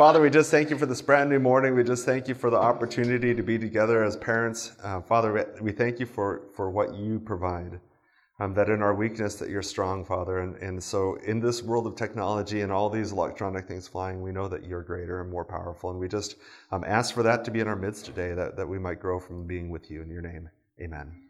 [0.00, 1.74] Father, we just thank you for this brand new morning.
[1.74, 4.72] We just thank you for the opportunity to be together as parents.
[4.82, 7.78] Uh, Father, we thank you for, for what you provide.
[8.38, 10.38] Um, that in our weakness that you're strong, Father.
[10.38, 14.32] And, and so in this world of technology and all these electronic things flying, we
[14.32, 15.90] know that you're greater and more powerful.
[15.90, 16.36] And we just
[16.72, 19.20] um, ask for that to be in our midst today, that, that we might grow
[19.20, 20.48] from being with you in your name.
[20.80, 21.29] Amen.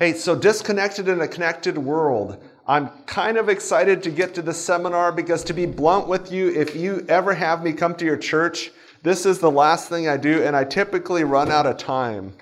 [0.00, 2.42] Hey, so disconnected in a connected world.
[2.66, 6.48] I'm kind of excited to get to the seminar because, to be blunt with you,
[6.48, 8.70] if you ever have me come to your church,
[9.02, 12.32] this is the last thing I do, and I typically run out of time.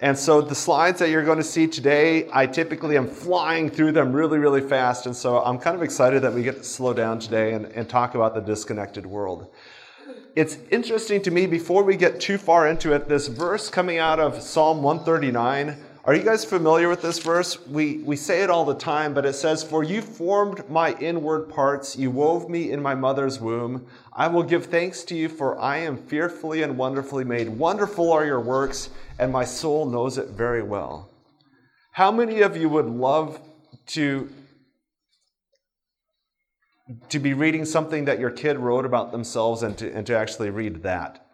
[0.00, 3.92] And so, the slides that you're going to see today, I typically am flying through
[3.92, 5.04] them really, really fast.
[5.04, 7.86] And so, I'm kind of excited that we get to slow down today and, and
[7.86, 9.52] talk about the disconnected world.
[10.34, 14.18] It's interesting to me, before we get too far into it, this verse coming out
[14.18, 17.66] of Psalm 139 are you guys familiar with this verse?
[17.66, 21.50] We, we say it all the time, but it says, For you formed my inward
[21.50, 23.86] parts, you wove me in my mother's womb.
[24.14, 27.50] I will give thanks to you, for I am fearfully and wonderfully made.
[27.50, 31.10] Wonderful are your works, and my soul knows it very well.
[31.92, 33.38] How many of you would love
[33.88, 34.30] to,
[37.10, 40.48] to be reading something that your kid wrote about themselves and to, and to actually
[40.48, 41.26] read that?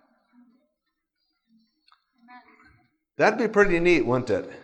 [3.18, 4.62] That'd be pretty neat, wouldn't it?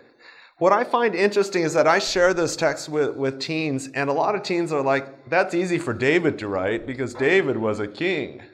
[0.60, 4.12] What I find interesting is that I share this text with, with teens, and a
[4.12, 7.88] lot of teens are like, that's easy for David to write because David was a
[7.88, 8.42] king.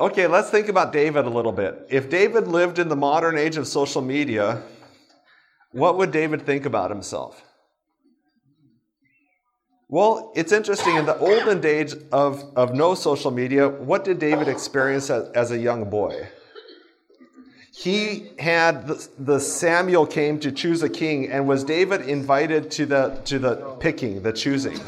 [0.00, 1.86] Okay, let's think about David a little bit.
[1.90, 4.62] If David lived in the modern age of social media,
[5.72, 7.44] what would David think about himself?
[9.90, 10.96] Well, it's interesting.
[10.96, 15.50] In the olden days of, of no social media, what did David experience as, as
[15.50, 16.30] a young boy?
[17.80, 22.84] He had the, the, Samuel came to choose a king, and was David invited to
[22.84, 24.78] the to the picking, the choosing?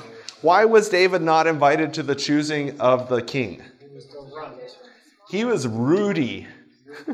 [0.42, 3.62] Why was David not invited to the choosing of the king?
[5.30, 6.46] He was Rudy.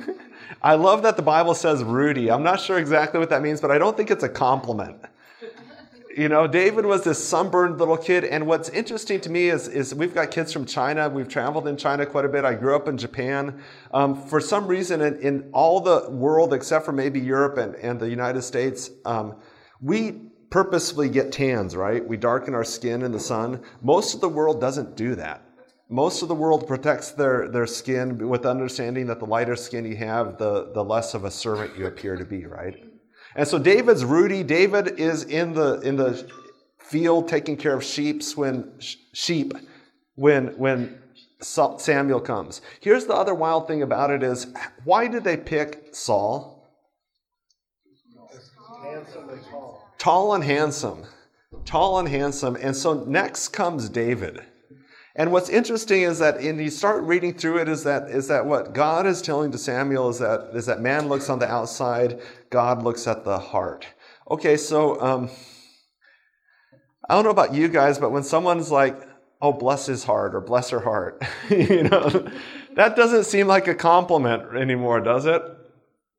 [0.63, 2.29] I love that the Bible says Rudy.
[2.29, 4.97] I'm not sure exactly what that means, but I don't think it's a compliment.
[6.19, 8.25] You know, David was this sunburned little kid.
[8.25, 11.09] And what's interesting to me is, is we've got kids from China.
[11.09, 12.45] We've traveled in China quite a bit.
[12.45, 13.63] I grew up in Japan.
[13.95, 18.01] Um, for some reason, in, in, all the world, except for maybe Europe and, and
[18.01, 19.37] the United States, um,
[19.81, 22.05] we purposefully get tans, right?
[22.05, 23.63] We darken our skin in the sun.
[23.81, 25.45] Most of the world doesn't do that.
[25.89, 29.95] Most of the world protects their, their skin with understanding that the lighter skin you
[29.99, 32.98] have, the, the less of a servant you appear to be, right?
[33.35, 34.43] And so David's Rudy.
[34.43, 36.29] David is in the in the
[36.79, 38.73] field taking care of sheep when
[39.13, 39.53] sheep
[40.15, 40.99] when when
[41.41, 42.61] Samuel comes.
[42.81, 44.47] Here's the other wild thing about it is
[44.85, 46.59] why did they pick Saul?
[49.99, 51.05] Tall and handsome.
[51.65, 52.57] Tall and handsome.
[52.61, 54.43] And so next comes David.
[55.17, 58.47] And what's interesting is that when you start reading through it is that is that
[58.47, 62.21] what God is telling to Samuel is that is that man looks on the outside,
[62.51, 63.87] God looks at the heart.
[64.31, 65.31] Okay, so um,
[67.09, 69.01] I don't know about you guys, but when someone's like,
[69.41, 72.29] "Oh, bless his heart" or "Bless her heart," you know,
[72.75, 75.43] that doesn't seem like a compliment anymore, does it?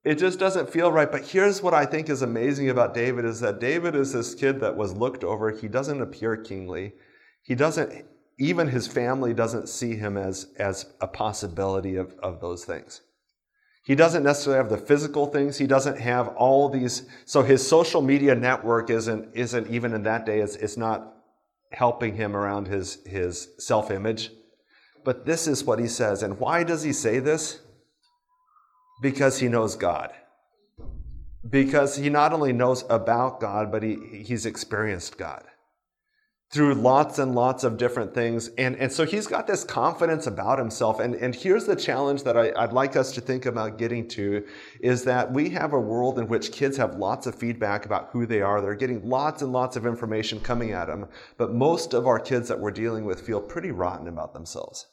[0.04, 1.12] It just doesn't feel right.
[1.12, 4.62] But here's what I think is amazing about David is that David is this kid
[4.62, 5.52] that was looked over.
[5.52, 6.94] He doesn't appear kingly.
[7.44, 8.06] He doesn't
[8.40, 13.02] even his family doesn't see him as, as a possibility of, of those things.
[13.90, 15.58] He doesn't necessarily have the physical things.
[15.58, 17.08] He doesn't have all these.
[17.26, 21.16] So his social media network isn't, isn't even in that day, it's, it's not
[21.72, 24.30] helping him around his, his self image.
[25.04, 26.22] But this is what he says.
[26.22, 27.62] And why does he say this?
[29.02, 30.12] Because he knows God.
[31.50, 35.44] Because he not only knows about God, but he, he's experienced God
[36.52, 38.48] through lots and lots of different things.
[38.58, 41.00] And, and so he's got this confidence about himself.
[41.00, 44.44] And, and here's the challenge that I, I'd like us to think about getting to
[44.80, 48.26] is that we have a world in which kids have lots of feedback about who
[48.26, 48.62] they are.
[48.62, 51.08] They're getting lots and lots of information coming at them.
[51.38, 54.88] But most of our kids that we're dealing with feel pretty rotten about themselves.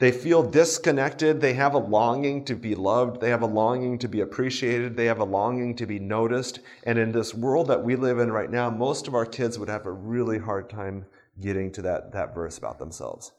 [0.00, 1.42] They feel disconnected.
[1.42, 3.20] They have a longing to be loved.
[3.20, 4.96] They have a longing to be appreciated.
[4.96, 6.60] They have a longing to be noticed.
[6.84, 9.68] And in this world that we live in right now, most of our kids would
[9.68, 11.04] have a really hard time
[11.38, 13.32] getting to that, that verse about themselves.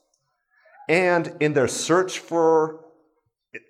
[0.87, 2.85] And in their search for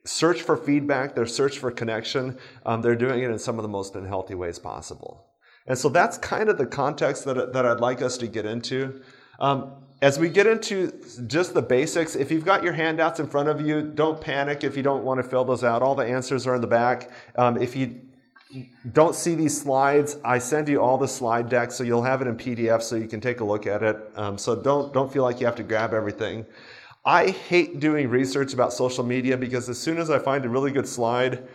[0.05, 3.69] search for feedback, their search for connection, um, they're doing it in some of the
[3.69, 5.25] most unhealthy ways possible.
[5.65, 9.01] And so that's kind of the context that, that I'd like us to get into.
[9.41, 9.73] Um,
[10.03, 10.93] as we get into
[11.27, 14.77] just the basics, if you've got your handouts in front of you, don't panic if
[14.77, 15.81] you don't want to fill those out.
[15.81, 17.11] All the answers are in the back.
[17.35, 18.01] Um, if you
[18.93, 22.27] don't see these slides, I send you all the slide decks so you'll have it
[22.27, 23.97] in PDF so you can take a look at it.
[24.15, 26.45] Um, so don't don't feel like you have to grab everything.
[27.03, 30.71] I hate doing research about social media because as soon as I find a really
[30.71, 31.47] good slide,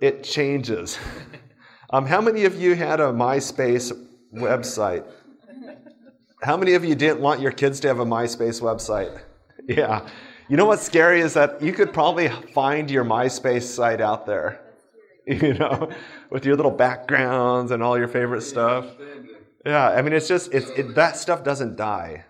[0.00, 0.98] it changes.
[1.90, 3.92] um, how many of you had a MySpace
[4.34, 5.06] website?
[6.42, 9.20] How many of you didn't want your kids to have a MySpace website?
[9.68, 10.08] Yeah.
[10.48, 14.60] You know what's scary is that you could probably find your MySpace site out there.
[15.26, 15.90] you know,
[16.30, 18.86] with your little backgrounds and all your favorite stuff.
[19.64, 22.24] Yeah, I mean, it's just it's it, that stuff doesn't die.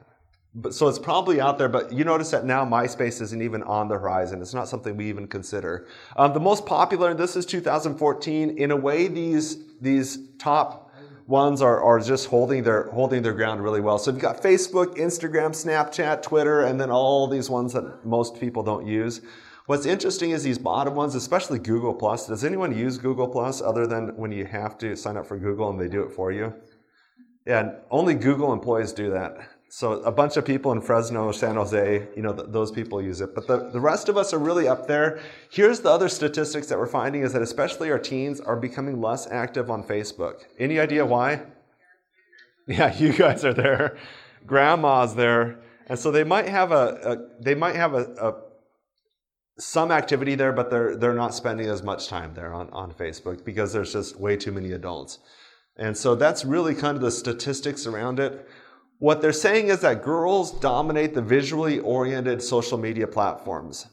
[0.55, 3.89] But, so it's probably out there, but you notice that now MySpace isn't even on
[3.89, 4.43] the horizon.
[4.43, 5.87] It's not something we even consider.
[6.17, 8.59] Um, the most popular, this is 2014.
[8.59, 10.90] In a way, these these top
[11.27, 13.99] ones are, are just holding their holding their ground really well.
[13.99, 18.63] So you've got Facebook, Instagram, Snapchat, Twitter, and then all these ones that most people
[18.63, 19.21] don't use.
[19.67, 22.27] What's interesting is these bottom ones, especially Google Plus.
[22.27, 25.71] Does anyone use Google Plus other than when you have to sign up for Google
[25.71, 26.53] and they do it for you?
[27.47, 29.39] Yeah, only Google employees do that.
[29.73, 33.21] So a bunch of people in Fresno, San Jose, you know, th- those people use
[33.21, 33.37] it.
[33.37, 35.21] But the, the rest of us are really up there.
[35.49, 39.29] Here's the other statistics that we're finding is that especially our teens are becoming less
[39.29, 40.43] active on Facebook.
[40.59, 41.43] Any idea why?
[42.67, 43.97] Yeah, you guys are there.
[44.45, 45.61] Grandma's there.
[45.87, 48.35] And so they might have a, a they might have a, a
[49.61, 53.45] some activity there, but they're they're not spending as much time there on, on Facebook
[53.45, 55.21] because there's just way too many adults.
[55.77, 58.49] And so that's really kind of the statistics around it.
[59.01, 63.87] What they're saying is that girls dominate the visually oriented social media platforms.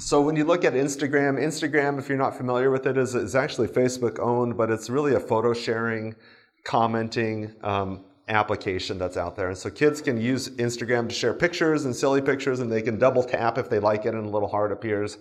[0.00, 3.36] So when you look at Instagram, Instagram, if you're not familiar with it, is, is
[3.36, 6.16] actually Facebook owned, but it's really a photo sharing,
[6.64, 9.50] commenting, um, application that's out there.
[9.50, 12.98] And so kids can use Instagram to share pictures and silly pictures, and they can
[12.98, 15.18] double tap if they like it, and a little heart appears.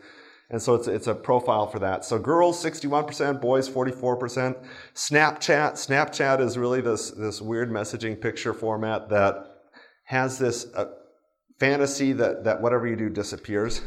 [0.50, 2.06] And so it's, it's a profile for that.
[2.06, 4.64] So girls, 61%, boys, 44%.
[4.94, 9.46] Snapchat, Snapchat is really this, this weird messaging picture format that
[10.06, 10.86] has this uh,
[11.60, 13.82] fantasy that, that whatever you do disappears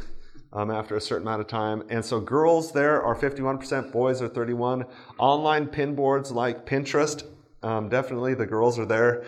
[0.53, 1.83] um, after a certain amount of time.
[1.89, 4.85] And so girls there are 51%, boys are 31.
[5.19, 7.25] Online pin boards like Pinterest
[7.63, 9.25] um, definitely, the girls are there.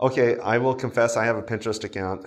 [0.00, 2.26] Okay, I will confess I have a Pinterest account.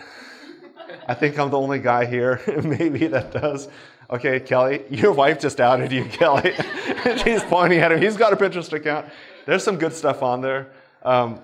[1.08, 3.68] I think I'm the only guy here, maybe that does.
[4.10, 6.54] Okay, Kelly, your wife just outed you, Kelly.
[7.24, 8.02] She's pointing at him.
[8.02, 9.08] He's got a Pinterest account.
[9.46, 10.72] There's some good stuff on there.
[11.04, 11.40] Um,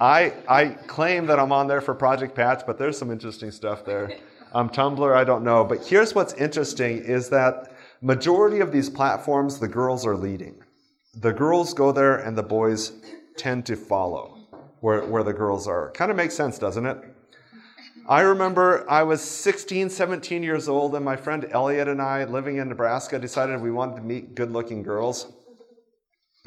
[0.00, 3.84] I, I claim that I'm on there for Project Patch, but there's some interesting stuff
[3.84, 4.12] there.
[4.52, 5.64] Um, Tumblr, I don't know.
[5.64, 10.62] But here's what's interesting is that majority of these platforms, the girls are leading
[11.14, 12.92] the girls go there and the boys
[13.36, 14.38] tend to follow
[14.80, 15.90] where, where the girls are.
[15.92, 16.98] Kind of makes sense, doesn't it?
[18.08, 22.56] I remember I was 16, 17 years old, and my friend Elliot and I, living
[22.56, 25.32] in Nebraska, decided we wanted to meet good looking girls.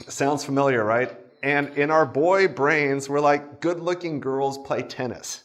[0.07, 1.15] Sounds familiar, right?
[1.41, 5.43] And in our boy brains, we're like, good looking girls play tennis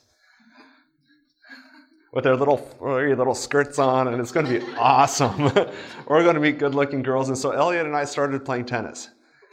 [2.13, 5.39] with their little little skirts on, and it's going to be awesome.
[6.09, 9.11] we're going to meet good-looking girls, and so Elliot and I started playing tennis,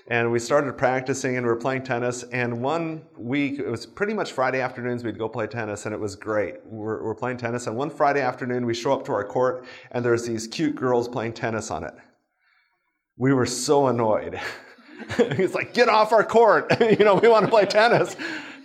[0.09, 2.23] and we started practicing, and we were playing tennis.
[2.23, 5.99] And one week, it was pretty much Friday afternoons, we'd go play tennis, and it
[5.99, 6.55] was great.
[6.65, 10.03] We're, we're playing tennis, and one Friday afternoon, we show up to our court, and
[10.03, 11.93] there's these cute girls playing tennis on it.
[13.17, 14.39] We were so annoyed.
[15.35, 16.71] He's like, "Get off our court!
[16.99, 18.15] you know, we want to play tennis."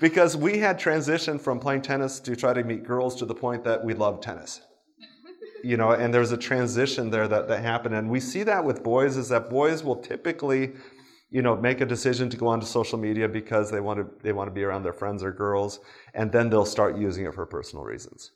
[0.02, 3.62] because we had transitioned from playing tennis to try to meet girls to the point
[3.62, 4.60] that we love tennis.
[5.62, 7.94] You know, and there's a transition there that, that happened.
[7.94, 10.72] And we see that with boys is that boys will typically,
[11.32, 14.32] you know, make a decision to go onto social media because they want to they
[14.32, 15.80] want to be around their friends or girls,
[16.12, 18.32] and then they'll start using it for personal reasons.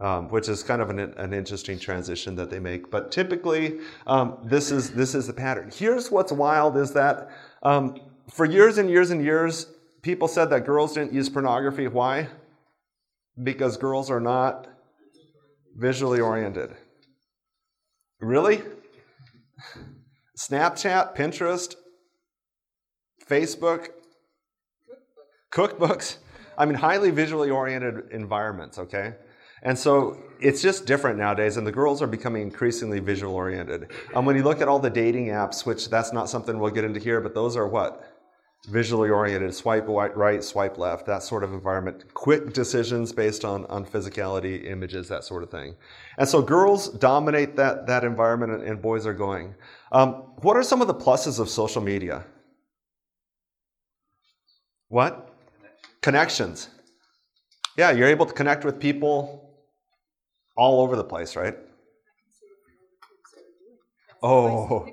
[0.00, 2.90] Um, which is kind of an, an, interesting transition that they make.
[2.90, 3.78] But typically,
[4.08, 5.70] um, this is this is the pattern.
[5.72, 7.30] Here's what's wild: is that
[7.62, 9.66] um, for years and years and years,
[10.02, 11.86] people said that girls didn't use pornography.
[11.86, 12.26] Why?
[13.40, 14.66] Because girls are not
[15.76, 16.74] visually oriented.
[18.18, 18.62] Really?
[20.36, 21.76] Snapchat, Pinterest,
[23.28, 23.88] Facebook,
[25.52, 26.18] cookbooks.
[26.56, 29.14] I mean, highly visually oriented environments, okay?
[29.62, 33.90] And so it's just different nowadays, and the girls are becoming increasingly visual oriented.
[34.14, 36.84] Um, when you look at all the dating apps, which that's not something we'll get
[36.84, 38.14] into here, but those are what?
[38.68, 42.12] visually oriented, swipe right, swipe left, that sort of environment.
[42.14, 45.74] Quick decisions based on, on physicality, images, that sort of thing.
[46.18, 49.54] And so girls dominate that, that environment and, and boys are going.
[49.92, 52.24] Um, what are some of the pluses of social media?
[54.94, 55.28] What?
[56.02, 56.68] Connections.
[57.76, 59.50] Yeah, you're able to connect with people
[60.56, 61.56] all over the place, right?
[64.22, 64.86] Oh,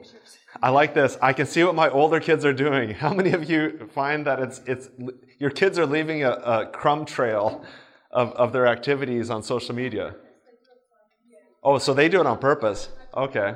[0.64, 0.74] I oh.
[0.74, 1.20] like this.
[1.22, 2.90] I can see what my older kids are doing.
[3.04, 4.90] How many of you find that it's, it's
[5.38, 7.64] your kids are leaving a, a crumb trail
[8.10, 10.16] of, of their activities on social media?
[11.64, 12.90] Oh, so they do it on purpose.
[13.16, 13.54] Okay.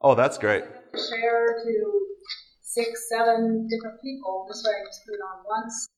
[0.00, 0.64] Oh, that's great.
[0.92, 2.01] Share to
[2.74, 4.46] six, seven different people.
[4.48, 5.88] This way I just put it on once.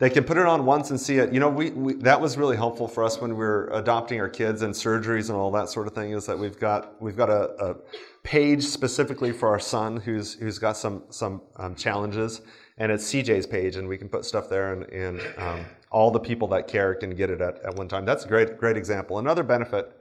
[0.00, 1.30] They can put it on once and see it.
[1.30, 4.30] You know, we, we, that was really helpful for us when we were adopting our
[4.30, 6.12] kids and surgeries and all that sort of thing.
[6.12, 7.76] Is that we've got we've got a, a
[8.22, 12.40] page specifically for our son who's who's got some some um, challenges,
[12.78, 16.20] and it's CJ's page, and we can put stuff there, and, and um, all the
[16.20, 18.06] people that care can get it at, at one time.
[18.06, 19.18] That's a great great example.
[19.18, 19.99] Another benefit.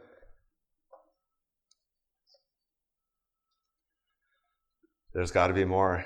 [5.14, 6.06] There's got to be more.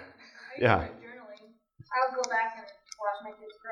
[0.60, 0.76] Yeah.
[0.78, 2.66] I'll go back and
[3.00, 3.72] watch my kids grow.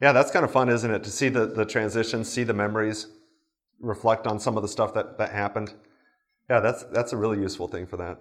[0.00, 1.02] Yeah, that's kind of fun, isn't it?
[1.04, 3.08] To see the, the transitions, see the memories,
[3.80, 5.74] reflect on some of the stuff that, that happened.
[6.48, 8.20] Yeah, that's that's a really useful thing for that.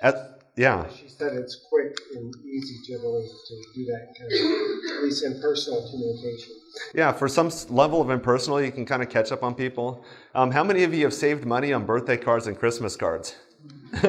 [0.00, 0.14] At,
[0.56, 0.86] yeah.
[0.88, 5.88] She said it's quick and easy generally to do that kind of, at least impersonal
[5.90, 6.54] communication.
[6.94, 10.04] Yeah, for some level of impersonal, you can kind of catch up on people.
[10.34, 13.34] Um, how many of you have saved money on birthday cards and Christmas cards?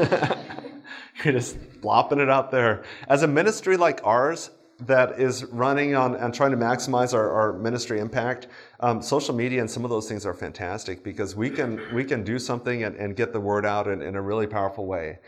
[1.24, 2.84] You're just flopping it out there.
[3.08, 4.52] As a ministry like ours,
[4.86, 8.48] that is running on and trying to maximize our, our ministry impact,
[8.80, 12.24] um, social media and some of those things are fantastic because we can we can
[12.24, 15.20] do something and, and get the word out in, in a really powerful way.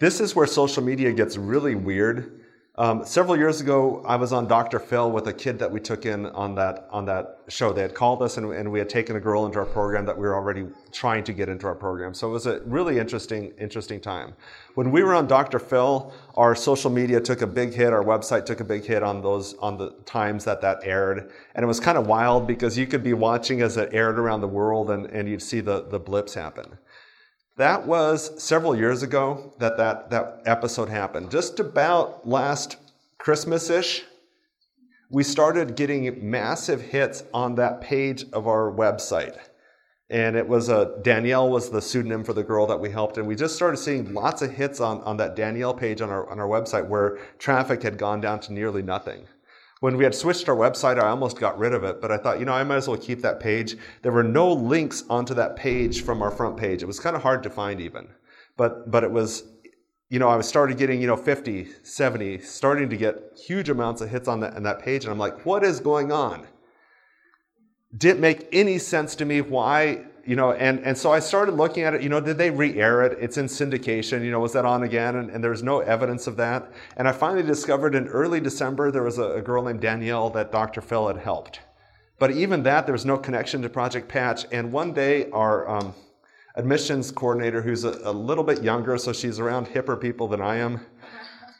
[0.00, 2.40] This is where social media gets really weird
[2.78, 4.78] um, several years ago, I was on Dr.
[4.78, 7.72] Phil with a kid that we took in on that on that show.
[7.72, 10.16] They had called us, and, and, we had taken a girl into our program that
[10.16, 12.14] we were already trying to get into our program.
[12.14, 14.32] So it was a really interesting interesting time.
[14.76, 15.58] When we were on Dr.
[15.58, 17.92] Phil, our social media took a big hit.
[17.92, 21.64] Our website took a big hit on those on the times that that aired, and
[21.64, 24.46] it was kind of wild because you could be watching as it aired around the
[24.46, 26.78] world, and, and you'd see the the blips happen.
[27.58, 31.32] That was several years ago that that, that episode happened.
[31.32, 32.76] Just about last
[33.18, 34.04] Christmas ish,
[35.10, 39.36] we started getting massive hits on that page of our website.
[40.08, 43.26] And it was a Danielle was the pseudonym for the girl that we helped, and
[43.26, 46.38] we just started seeing lots of hits on, on that Danielle page on our on
[46.38, 49.26] our website where traffic had gone down to nearly nothing.
[49.80, 52.40] When we had switched our website, I almost got rid of it, but I thought,
[52.40, 53.76] you know, I might as well keep that page.
[54.02, 56.82] There were no links onto that page from our front page.
[56.82, 58.08] It was kind of hard to find even.
[58.56, 59.44] But, but it was,
[60.10, 64.00] you know, I was started getting, you know, 50, 70, starting to get huge amounts
[64.00, 65.04] of hits on that, on that page.
[65.04, 66.44] And I'm like, what is going on?
[67.96, 71.84] Didn't make any sense to me why you know, and, and so I started looking
[71.84, 73.16] at it, you know, did they re-air it?
[73.18, 75.16] It's in syndication, you know, was that on again?
[75.16, 76.70] And, and there's no evidence of that.
[76.98, 80.52] And I finally discovered in early December, there was a, a girl named Danielle that
[80.52, 80.82] Dr.
[80.82, 81.60] Phil had helped.
[82.18, 84.44] But even that, there was no connection to Project Patch.
[84.52, 85.94] And one day, our um,
[86.56, 90.56] admissions coordinator, who's a, a, little bit younger, so she's around hipper people than I
[90.56, 90.84] am,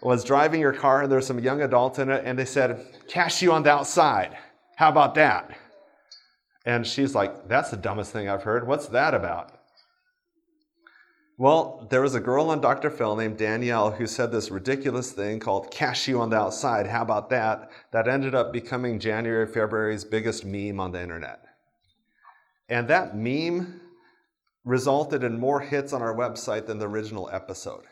[0.02, 2.84] was driving her car, and there were some young adults in it, and they said,
[3.08, 4.36] cash you on the outside.
[4.76, 5.57] How about that?
[6.68, 8.68] And she's like, That's the dumbest thing I've heard.
[8.68, 9.52] What's that about?
[11.38, 12.90] Well, there was a girl on Dr.
[12.90, 16.86] Phil named Danielle who said this ridiculous thing called cashew on the outside.
[16.86, 17.70] How about that?
[17.92, 21.42] That ended up becoming January, February's biggest meme on the internet.
[22.68, 23.80] And that meme
[24.66, 27.84] resulted in more hits on our website than the original episode.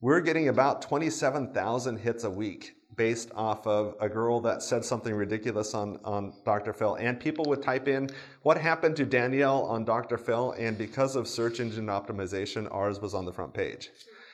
[0.00, 5.14] We're getting about 27,000 hits a week based off of a girl that said something
[5.14, 6.72] ridiculous on, on Dr.
[6.72, 6.94] Phil.
[6.96, 8.10] And people would type in,
[8.42, 10.18] What happened to Danielle on Dr.
[10.18, 10.52] Phil?
[10.58, 13.90] And because of search engine optimization, ours was on the front page.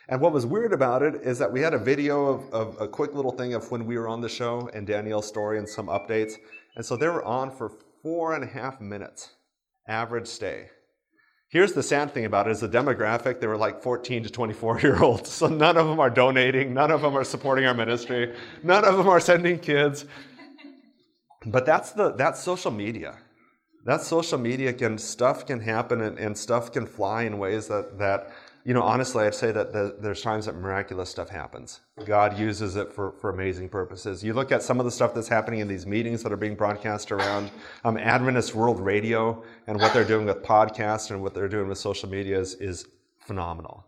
[0.08, 2.88] And what was weird about it is that we had a video of, of a
[2.88, 5.86] quick little thing of when we were on the show and Danielle's story and some
[5.86, 6.34] updates.
[6.76, 9.34] And so they were on for four and a half minutes,
[9.86, 10.68] average stay.
[11.52, 14.80] Here's the sad thing about it is the demographic, they were like 14 to 24
[14.80, 15.30] year olds.
[15.42, 18.96] So none of them are donating, none of them are supporting our ministry, none of
[18.96, 20.06] them are sending kids.
[21.44, 23.18] But that's the that's social media.
[23.84, 27.98] That's social media can stuff can happen and, and stuff can fly in ways that
[27.98, 28.32] that
[28.64, 31.80] you know, honestly, I'd say that the, there's times that miraculous stuff happens.
[32.04, 34.22] God uses it for, for amazing purposes.
[34.22, 36.54] You look at some of the stuff that's happening in these meetings that are being
[36.54, 37.50] broadcast around
[37.84, 41.78] um, Adventist World Radio and what they're doing with podcasts and what they're doing with
[41.78, 42.86] social media is, is
[43.18, 43.84] phenomenal.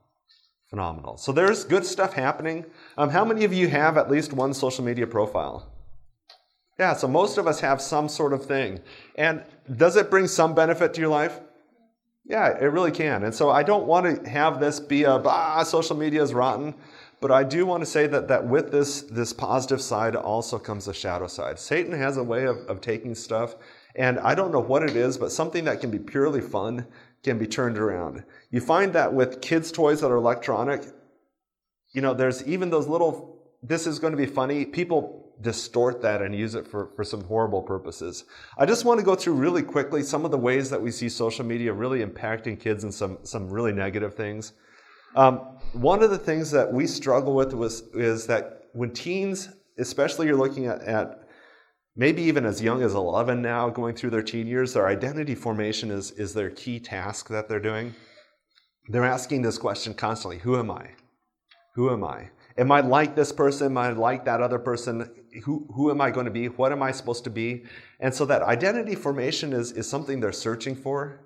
[0.70, 1.16] Phenomenal.
[1.18, 2.64] So there's good stuff happening.
[2.98, 5.70] Um, how many of you have at least one social media profile?
[6.80, 8.80] Yeah, so most of us have some sort of thing.
[9.14, 9.44] And
[9.76, 11.38] does it bring some benefit to your life?
[12.24, 13.24] Yeah, it really can.
[13.24, 16.74] And so I don't want to have this be a, ah, social media is rotten.
[17.20, 20.88] But I do want to say that, that with this, this positive side also comes
[20.88, 21.58] a shadow side.
[21.58, 23.56] Satan has a way of, of taking stuff,
[23.96, 26.86] and I don't know what it is, but something that can be purely fun
[27.22, 28.24] can be turned around.
[28.50, 30.82] You find that with kids' toys that are electronic,
[31.94, 34.66] you know, there's even those little, this is going to be funny.
[34.66, 38.24] People distort that and use it for, for some horrible purposes.
[38.58, 41.08] I just want to go through really quickly some of the ways that we see
[41.08, 44.52] social media really impacting kids and some, some really negative things.
[45.16, 49.48] Um, one of the things that we struggle with was, is that when teens,
[49.78, 51.28] especially you're looking at, at
[51.96, 55.90] maybe even as young as 11 now, going through their teen years, their identity formation
[55.90, 57.94] is, is their key task that they're doing.
[58.88, 60.90] They're asking this question constantly Who am I?
[61.74, 62.30] Who am I?
[62.56, 63.66] Am I like this person?
[63.66, 65.10] Am I like that other person?
[65.44, 66.46] Who, who am I going to be?
[66.46, 67.64] What am I supposed to be?
[67.98, 71.20] And so that identity formation is, is something they're searching for.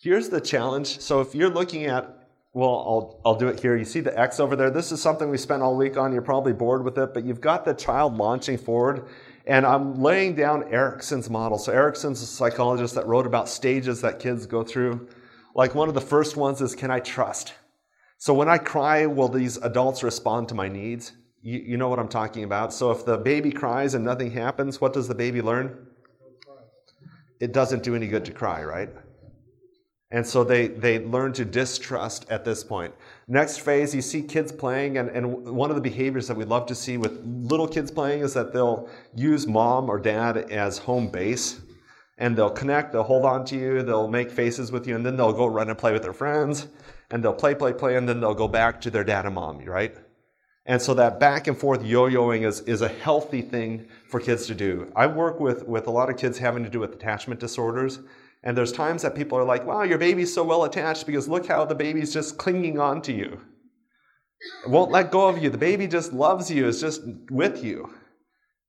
[0.00, 0.98] Here's the challenge.
[0.98, 2.18] So if you're looking at
[2.54, 3.76] well, I'll, I'll do it here.
[3.76, 4.70] You see the X over there?
[4.70, 6.12] This is something we spent all week on.
[6.12, 9.06] You're probably bored with it, but you've got the child launching forward.
[9.46, 11.56] And I'm laying down Erikson's model.
[11.56, 15.08] So, Erikson's a psychologist that wrote about stages that kids go through.
[15.54, 17.54] Like one of the first ones is Can I trust?
[18.22, 21.10] So, when I cry, will these adults respond to my needs?
[21.40, 22.72] You, you know what I'm talking about.
[22.72, 25.88] So, if the baby cries and nothing happens, what does the baby learn?
[27.40, 28.90] It doesn't do any good to cry, right?
[30.12, 32.94] And so they, they learn to distrust at this point.
[33.26, 36.66] Next phase, you see kids playing, and, and one of the behaviors that we love
[36.66, 41.08] to see with little kids playing is that they'll use mom or dad as home
[41.08, 41.60] base.
[42.18, 45.16] And they'll connect, they'll hold on to you, they'll make faces with you, and then
[45.16, 46.68] they'll go run and play with their friends.
[47.12, 49.64] And they'll play, play, play, and then they'll go back to their dad and mom,
[49.64, 49.94] right?
[50.66, 54.54] And so that back and forth yo-yoing is, is a healthy thing for kids to
[54.54, 54.90] do.
[54.96, 58.00] I work with, with a lot of kids having to do with attachment disorders.
[58.42, 61.46] And there's times that people are like, wow, your baby's so well attached because look
[61.46, 63.40] how the baby's just clinging on to you.
[64.64, 65.50] It won't let go of you.
[65.50, 67.92] The baby just loves you, is just with you.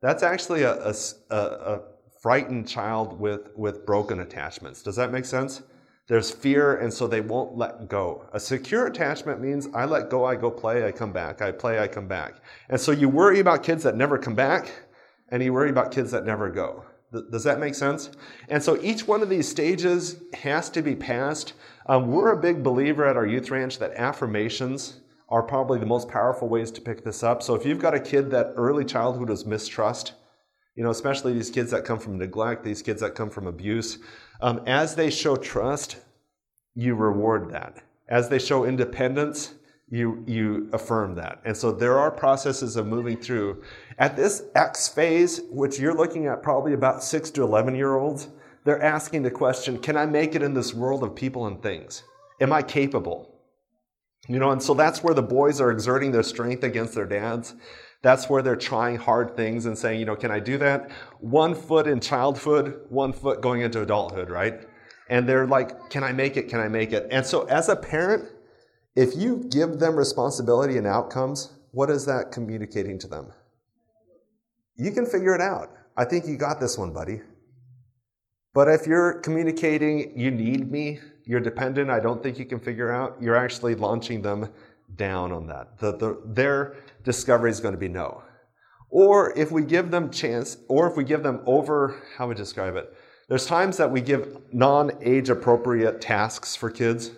[0.02, 1.82] That's actually a, a, a,
[2.22, 4.82] frightened child with, with broken attachments.
[4.82, 5.62] Does that make sense?
[6.08, 8.26] There's fear, and so they won't let go.
[8.34, 11.42] A secure attachment means I let go, I go play, I come back.
[11.42, 12.36] I play, I come back.
[12.70, 14.72] And so you worry about kids that never come back,
[15.30, 16.84] and you worry about kids that never go.
[17.32, 18.10] Does that make sense?
[18.50, 21.54] And so each one of these stages has to be passed.
[21.86, 26.10] Um, we're a big believer at our youth ranch that affirmations are probably the most
[26.10, 27.42] powerful ways to pick this up.
[27.44, 30.14] So if you've got a kid that early childhood is mistrust,
[30.76, 34.00] you know, especially these kids that come from neglect, these kids that come from abuse,
[34.44, 35.96] um, as they show trust,
[36.76, 37.82] you reward that.
[38.10, 39.54] As they show independence,
[39.90, 41.40] you, you affirm that.
[41.46, 43.64] And so there are processes of moving through.
[44.00, 48.28] At this X phase, which you're looking at probably about six to 11 year olds,
[48.66, 52.04] they're asking the question Can I make it in this world of people and things?
[52.42, 53.34] Am I capable?
[54.28, 57.56] You know, and so that's where the boys are exerting their strength against their dads.
[58.04, 60.92] That's where they're trying hard things and saying, you know, can I do that?
[61.20, 64.68] One foot in childhood, one foot going into adulthood, right?
[65.10, 66.50] And they're like, can I make it?
[66.50, 67.08] Can I make it?
[67.12, 68.30] And so as a parent,
[68.96, 73.32] if you give them responsibility and outcomes, what is that communicating to them?
[74.76, 75.72] You can figure it out.
[75.96, 77.22] I think you got this one, buddy.
[78.54, 82.92] But if you're communicating, you need me, you're dependent, I don't think you can figure
[82.92, 84.50] out, you're actually launching them
[84.96, 85.80] down on that.
[85.80, 88.24] The, the, their discovery is going to be no.
[88.90, 92.76] Or if we give them chance, or if we give them over, how would describe
[92.76, 92.94] it?
[93.28, 97.12] There's times that we give non age appropriate tasks for kids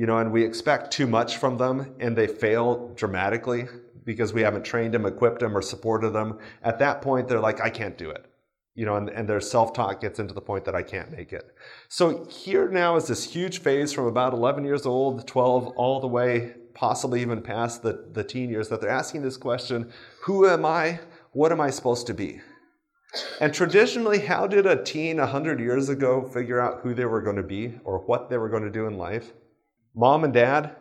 [0.00, 3.66] you know, and we expect too much from them and they fail dramatically
[4.04, 6.38] because we haven't trained them, equipped them, or supported them.
[6.62, 8.24] At that point, they're like, I can't do it.
[8.74, 11.34] You know, and, and their self talk gets into the point that I can't make
[11.34, 11.54] it.
[11.88, 16.06] So here now is this huge phase from about 11 years old, 12, all the
[16.06, 20.64] way possibly even past the, the teen years that they're asking this question Who am
[20.64, 20.98] I?
[21.32, 22.40] What am I supposed to be?
[23.38, 27.36] And traditionally, how did a teen 100 years ago figure out who they were going
[27.36, 29.32] to be or what they were going to do in life?
[29.94, 30.74] Mom and dad?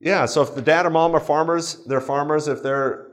[0.00, 2.48] Yeah, so if the dad or mom are farmers, they're farmers.
[2.48, 3.06] If they're,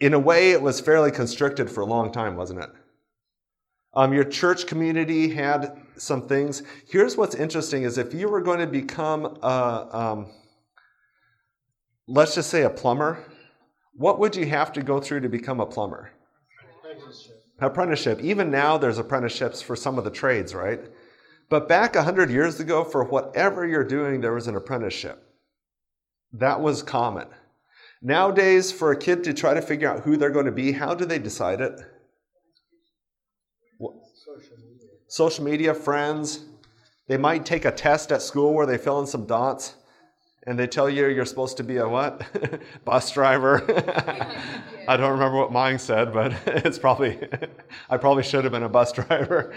[0.00, 2.70] in a way, it was fairly constricted for a long time, wasn't it?
[3.94, 6.62] Um, your church community had some things.
[6.88, 10.26] Here's what's interesting: is if you were going to become, a, um,
[12.06, 13.24] let's just say, a plumber,
[13.96, 16.10] what would you have to go through to become a plumber?
[16.78, 17.44] Apprenticeship.
[17.60, 18.20] Apprenticeship.
[18.20, 20.80] Even now, there's apprenticeships for some of the trades, right?
[21.48, 25.22] But back 100 years ago, for whatever you're doing, there was an apprenticeship.
[26.32, 27.28] That was common.
[28.02, 30.94] Nowadays, for a kid to try to figure out who they're going to be, how
[30.94, 31.80] do they decide it?
[34.24, 34.88] Social media.
[35.14, 36.40] Social media, friends.
[37.06, 39.76] They might take a test at school where they fill in some dots
[40.44, 42.26] and they tell you you're supposed to be a what?
[42.84, 43.62] Bus driver.
[44.88, 47.20] I don't remember what mine said, but it's probably,
[47.88, 49.54] I probably should have been a bus driver.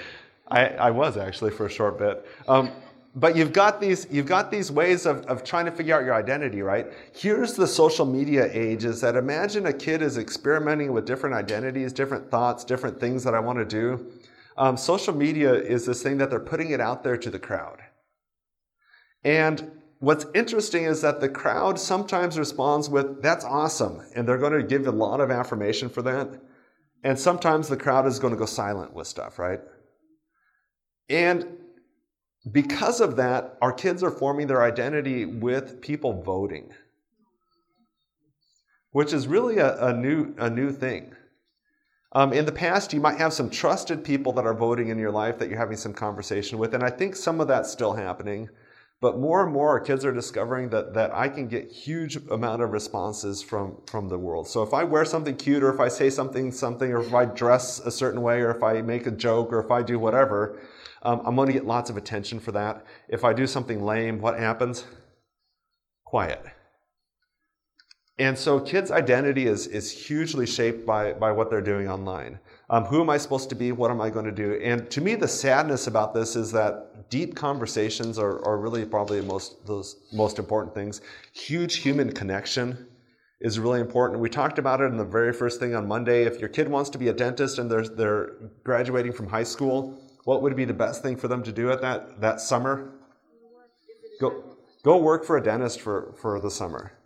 [0.47, 2.23] I, I was actually for a short bit.
[2.47, 2.69] Um,
[3.15, 6.13] but you've got these you've got these ways of, of trying to figure out your
[6.13, 11.05] identity right here's the social media age is that imagine a kid is experimenting with
[11.05, 14.07] different identities different thoughts different things that i want to do
[14.57, 17.79] um, social media is this thing that they're putting it out there to the crowd.
[19.23, 24.53] And what's interesting is that the crowd sometimes responds with that's awesome and they're going
[24.53, 26.41] to give a lot of affirmation for that.
[27.03, 29.61] And sometimes the crowd is going to go silent with stuff right?
[31.09, 31.45] And
[32.51, 36.71] because of that, our kids are forming their identity with people voting,
[38.91, 41.13] which is really a, a new, a new thing.
[42.17, 45.11] Um, in the past, you might have some trusted people that are voting in your
[45.11, 48.49] life that you're having some conversation with, and I think some of that's still happening.
[48.99, 52.63] But more and more, our kids are discovering that, that I can get huge amount
[52.63, 54.47] of responses from, from the world.
[54.47, 57.25] So if I wear something cute, or if I say something, something, or if I
[57.25, 60.59] dress a certain way, or if I make a joke, or if I do whatever,
[61.03, 62.83] um, I'm going to get lots of attention for that.
[63.09, 64.85] If I do something lame, what happens?
[66.03, 66.43] Quiet.
[68.19, 72.39] And so kids' identity is, is hugely shaped by, by what they're doing online.
[72.69, 73.71] Um, who am I supposed to be?
[73.71, 74.59] What am I going to do?
[74.61, 79.21] And to me, the sadness about this is that deep conversations are, are really probably
[79.21, 81.01] most, those most important things.
[81.33, 82.87] Huge human connection
[83.39, 84.19] is really important.
[84.19, 86.23] We talked about it in the very first thing on Monday.
[86.23, 88.31] If your kid wants to be a dentist and they're, they're
[88.63, 91.81] graduating from high school, what would be the best thing for them to do at
[91.81, 92.95] that, that summer?
[94.19, 94.43] Go,
[94.83, 96.96] go work for a dentist for, for the summer.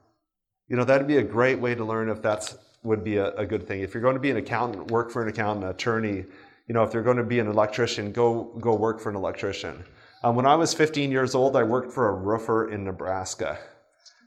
[0.72, 3.46] You know, that'd be a great way to learn if that's would be a, a
[3.46, 3.82] good thing.
[3.82, 6.24] If you're going to be an accountant, work for an accountant, an attorney.
[6.68, 9.84] You know, if you're going to be an electrician, go go work for an electrician.
[10.24, 13.60] Um, when I was 15 years old, I worked for a roofer in Nebraska.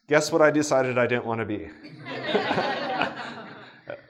[0.07, 1.70] Guess what I decided I didn't want to be?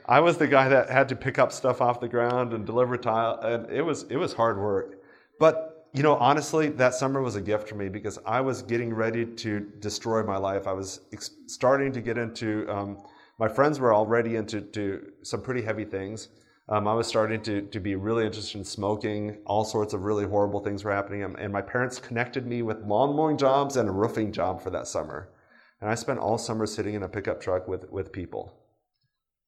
[0.04, 2.96] I was the guy that had to pick up stuff off the ground and deliver
[2.96, 4.98] tile, and it was it was hard work.
[5.38, 8.92] But you know, honestly, that summer was a gift for me because I was getting
[8.92, 10.66] ready to destroy my life.
[10.66, 12.68] I was ex- starting to get into.
[12.68, 13.04] Um,
[13.38, 16.28] my friends were already into some pretty heavy things.
[16.68, 19.38] Um, I was starting to, to be really interested in smoking.
[19.46, 21.22] All sorts of really horrible things were happening.
[21.22, 24.88] And my parents connected me with lawn mowing jobs and a roofing job for that
[24.88, 25.28] summer.
[25.80, 28.52] And I spent all summer sitting in a pickup truck with, with people.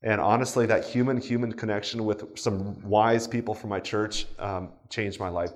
[0.03, 5.19] And honestly, that human human connection with some wise people from my church um, changed
[5.19, 5.51] my life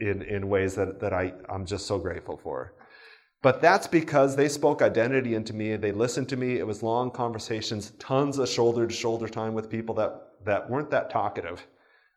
[0.00, 2.74] in, in ways that, that I, I'm just so grateful for.
[3.42, 5.74] But that's because they spoke identity into me.
[5.76, 6.58] They listened to me.
[6.58, 10.90] It was long conversations, tons of shoulder to shoulder time with people that, that weren't
[10.90, 11.66] that talkative.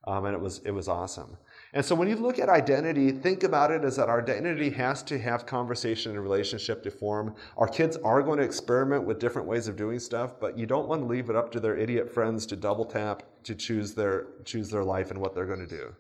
[0.08, 1.36] Um, and it was, it was awesome.
[1.74, 5.02] And so when you look at identity, think about it as that our identity has
[5.04, 7.36] to have conversation and relationship to form.
[7.58, 10.88] Our kids are going to experiment with different ways of doing stuff, but you don't
[10.88, 14.28] want to leave it up to their idiot friends to double tap to choose their
[14.46, 15.94] choose their life and what they're going to do.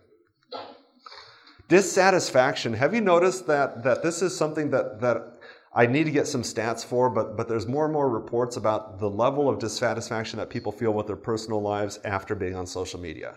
[1.67, 2.73] Dissatisfaction.
[2.73, 5.39] Have you noticed that that this is something that that
[5.73, 8.99] I need to get some stats for, but but there's more and more reports about
[8.99, 12.99] the level of dissatisfaction that people feel with their personal lives after being on social
[12.99, 13.35] media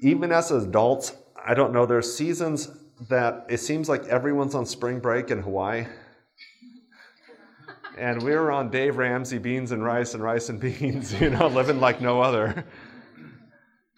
[0.00, 2.70] even as adults, I don't know, there's seasons
[3.08, 5.86] that it seems like everyone's on spring break in Hawaii.
[7.98, 11.48] And we were on Dave Ramsey beans and rice and rice and beans, you know,
[11.48, 12.64] living like no other.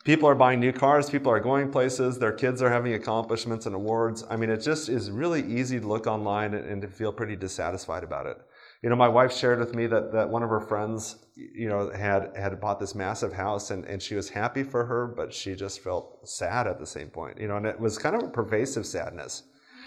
[0.04, 3.74] People are buying new cars, people are going places, their kids are having accomplishments and
[3.74, 4.24] awards.
[4.28, 8.02] I mean, it just is really easy to look online and, to feel pretty dissatisfied
[8.02, 8.36] about it.
[8.82, 11.90] You know, my wife shared with me that, that one of her friends, you know,
[11.90, 15.54] had, had bought this massive house and, and she was happy for her, but she
[15.54, 18.28] just felt sad at the same point, you know, and it was kind of a
[18.28, 19.44] pervasive sadness.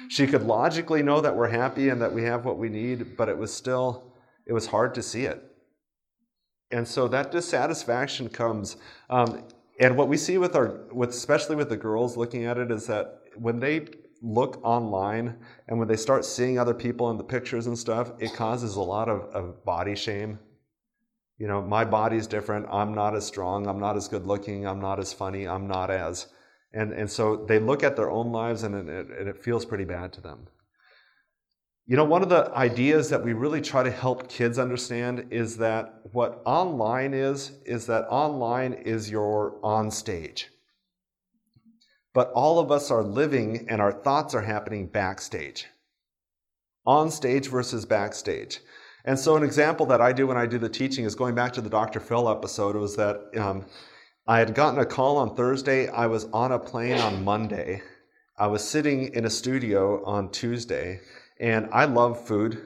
[0.07, 3.27] She could logically know that we're happy and that we have what we need, but
[3.27, 4.13] it was still,
[4.45, 5.43] it was hard to see it.
[6.71, 8.77] And so that dissatisfaction comes,
[9.09, 9.43] um,
[9.79, 12.87] and what we see with our, with especially with the girls looking at it, is
[12.87, 13.87] that when they
[14.21, 15.35] look online
[15.67, 18.81] and when they start seeing other people in the pictures and stuff, it causes a
[18.81, 20.39] lot of, of body shame.
[21.37, 22.65] You know, my body's different.
[22.71, 23.67] I'm not as strong.
[23.67, 24.65] I'm not as good looking.
[24.65, 25.47] I'm not as funny.
[25.47, 26.27] I'm not as.
[26.73, 29.85] And, and so they look at their own lives and it, and it feels pretty
[29.85, 30.47] bad to them.
[31.87, 35.57] You know, one of the ideas that we really try to help kids understand is
[35.57, 40.49] that what online is, is that online is your on stage
[42.15, 45.67] but all of us are living and our thoughts are happening backstage.
[46.87, 48.61] On stage versus backstage.
[49.03, 51.51] And so, an example that I do when I do the teaching is going back
[51.53, 51.99] to the Dr.
[51.99, 53.65] Phil episode, was that um,
[54.25, 55.89] I had gotten a call on Thursday.
[55.89, 57.81] I was on a plane on Monday.
[58.37, 61.01] I was sitting in a studio on Tuesday,
[61.39, 62.61] and I love food.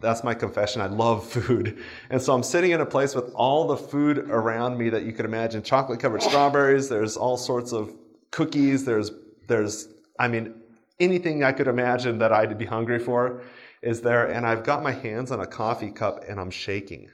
[0.00, 0.82] That's my confession.
[0.82, 1.82] I love food.
[2.10, 5.12] And so I'm sitting in a place with all the food around me that you
[5.12, 6.88] could imagine chocolate covered strawberries.
[6.88, 7.94] There's all sorts of
[8.30, 8.84] cookies.
[8.84, 9.10] There's
[9.48, 10.54] there's I mean
[10.98, 13.42] anything I could imagine that I'd be hungry for
[13.82, 14.26] is there.
[14.26, 17.08] And I've got my hands on a coffee cup and I'm shaking.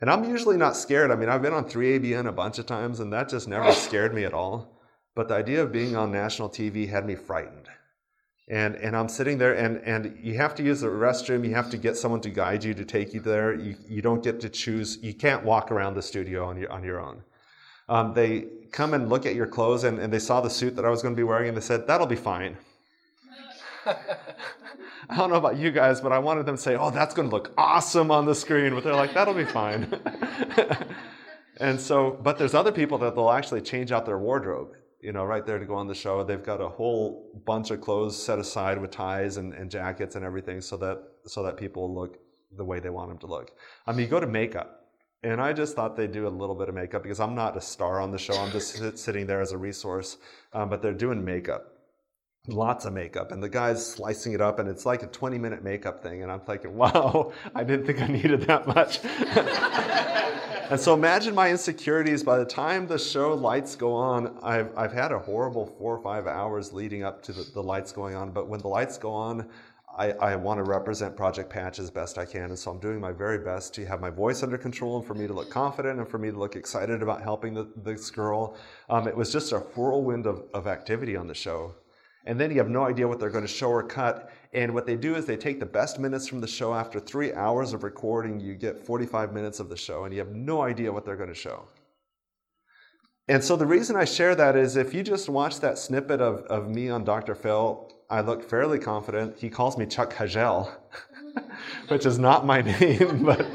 [0.00, 1.10] And I'm usually not scared.
[1.10, 4.14] I mean, I've been on 3ABN a bunch of times and that just never scared
[4.14, 4.80] me at all.
[5.14, 7.68] But the idea of being on national TV had me frightened.
[8.50, 11.46] And, and I'm sitting there, and, and you have to use the restroom.
[11.46, 13.54] You have to get someone to guide you to take you there.
[13.54, 14.98] You, you don't get to choose.
[15.00, 17.22] You can't walk around the studio on your, on your own.
[17.88, 20.84] Um, they come and look at your clothes, and, and they saw the suit that
[20.84, 22.56] I was going to be wearing, and they said, That'll be fine.
[23.86, 27.28] I don't know about you guys, but I wanted them to say, "Oh, that's going
[27.28, 29.92] to look awesome on the screen," but they're like, "That'll be fine."
[31.56, 35.24] and so, but there's other people that they'll actually change out their wardrobe, you know,
[35.24, 36.22] right there to go on the show.
[36.22, 40.24] They've got a whole bunch of clothes set aside with ties and, and jackets and
[40.24, 42.18] everything, so that so that people look
[42.56, 43.52] the way they want them to look.
[43.86, 44.76] I mean, you go to makeup.
[45.22, 47.60] And I just thought they'd do a little bit of makeup because I'm not a
[47.60, 48.32] star on the show.
[48.32, 50.16] I'm just sitting there as a resource.
[50.54, 51.80] Um, but they're doing makeup
[52.48, 55.62] lots of makeup and the guy's slicing it up and it's like a 20 minute
[55.62, 59.00] makeup thing and i'm thinking wow i didn't think i needed that much
[60.70, 64.92] and so imagine my insecurities by the time the show lights go on i've, I've
[64.92, 68.30] had a horrible four or five hours leading up to the, the lights going on
[68.30, 69.48] but when the lights go on
[69.98, 73.00] I, I want to represent Project Patch as best I can, and so I'm doing
[73.00, 75.98] my very best to have my voice under control and for me to look confident
[75.98, 78.56] and for me to look excited about helping the, this girl.
[78.88, 81.74] Um, it was just a whirlwind of, of activity on the show.
[82.24, 84.30] And then you have no idea what they're going to show or cut.
[84.52, 86.74] And what they do is they take the best minutes from the show.
[86.74, 90.34] After three hours of recording, you get 45 minutes of the show, and you have
[90.34, 91.68] no idea what they're going to show.
[93.28, 96.40] And so the reason I share that is if you just watch that snippet of,
[96.46, 97.36] of me on Dr.
[97.36, 99.38] Phil, I look fairly confident.
[99.38, 100.68] He calls me Chuck Hagel,
[101.88, 103.46] which is not my name, but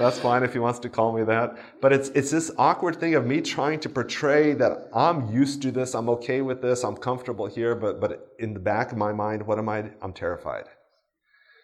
[0.00, 1.58] that's fine if he wants to call me that.
[1.82, 5.70] But it's, it's this awkward thing of me trying to portray that I'm used to
[5.70, 9.12] this, I'm okay with this, I'm comfortable here, but, but in the back of my
[9.12, 9.90] mind, what am I?
[10.00, 10.64] I'm terrified.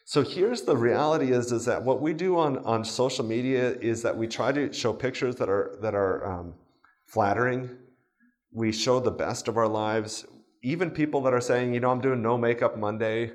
[0.04, 4.02] So here's the reality is, is that what we do on, on social media is
[4.02, 6.54] that we try to show pictures that are, that are um,
[7.06, 7.70] flattering.
[8.52, 10.26] We show the best of our lives.
[10.62, 13.32] Even people that are saying, you know, I'm doing no makeup Monday,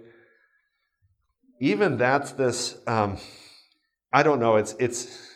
[1.60, 3.18] even that's this um,
[4.14, 4.58] I don't know.
[4.58, 5.30] It's it's.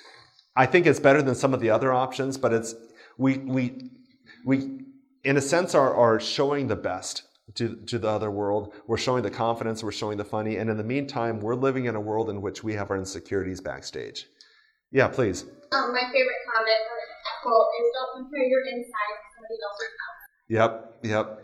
[0.56, 2.76] I think it's better than some of the other options, but it's
[3.18, 3.92] we we
[4.46, 4.82] we
[5.24, 7.24] in a sense are are showing the best
[7.56, 8.74] to to the other world.
[8.88, 9.84] We're showing the confidence.
[9.84, 12.64] We're showing the funny, and in the meantime, we're living in a world in which
[12.64, 14.28] we have our insecurities backstage.
[14.92, 15.44] Yeah, please.
[15.72, 16.82] Um, my favorite comment
[17.44, 21.42] quote is "Don't compare your inside to somebody else's outside." Yep, yep.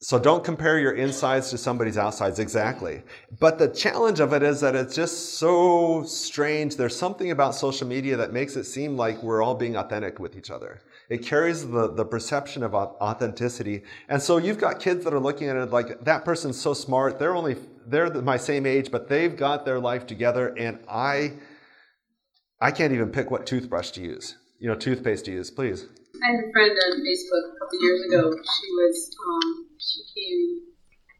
[0.00, 3.02] So don't compare your insides to somebody's outsides, exactly.
[3.40, 6.76] But the challenge of it is that it's just so strange.
[6.76, 10.36] There's something about social media that makes it seem like we're all being authentic with
[10.36, 10.80] each other.
[11.10, 13.82] It carries the, the perception of authenticity.
[14.08, 17.18] And so you've got kids that are looking at it like, that person's so smart.
[17.18, 20.56] They're only, they're my same age, but they've got their life together.
[20.56, 21.32] And I,
[22.60, 25.86] I can't even pick what toothbrush to use, you know, toothpaste to use, please.
[26.22, 28.22] I had a friend on Facebook a couple years ago.
[28.34, 30.42] She was, um, she came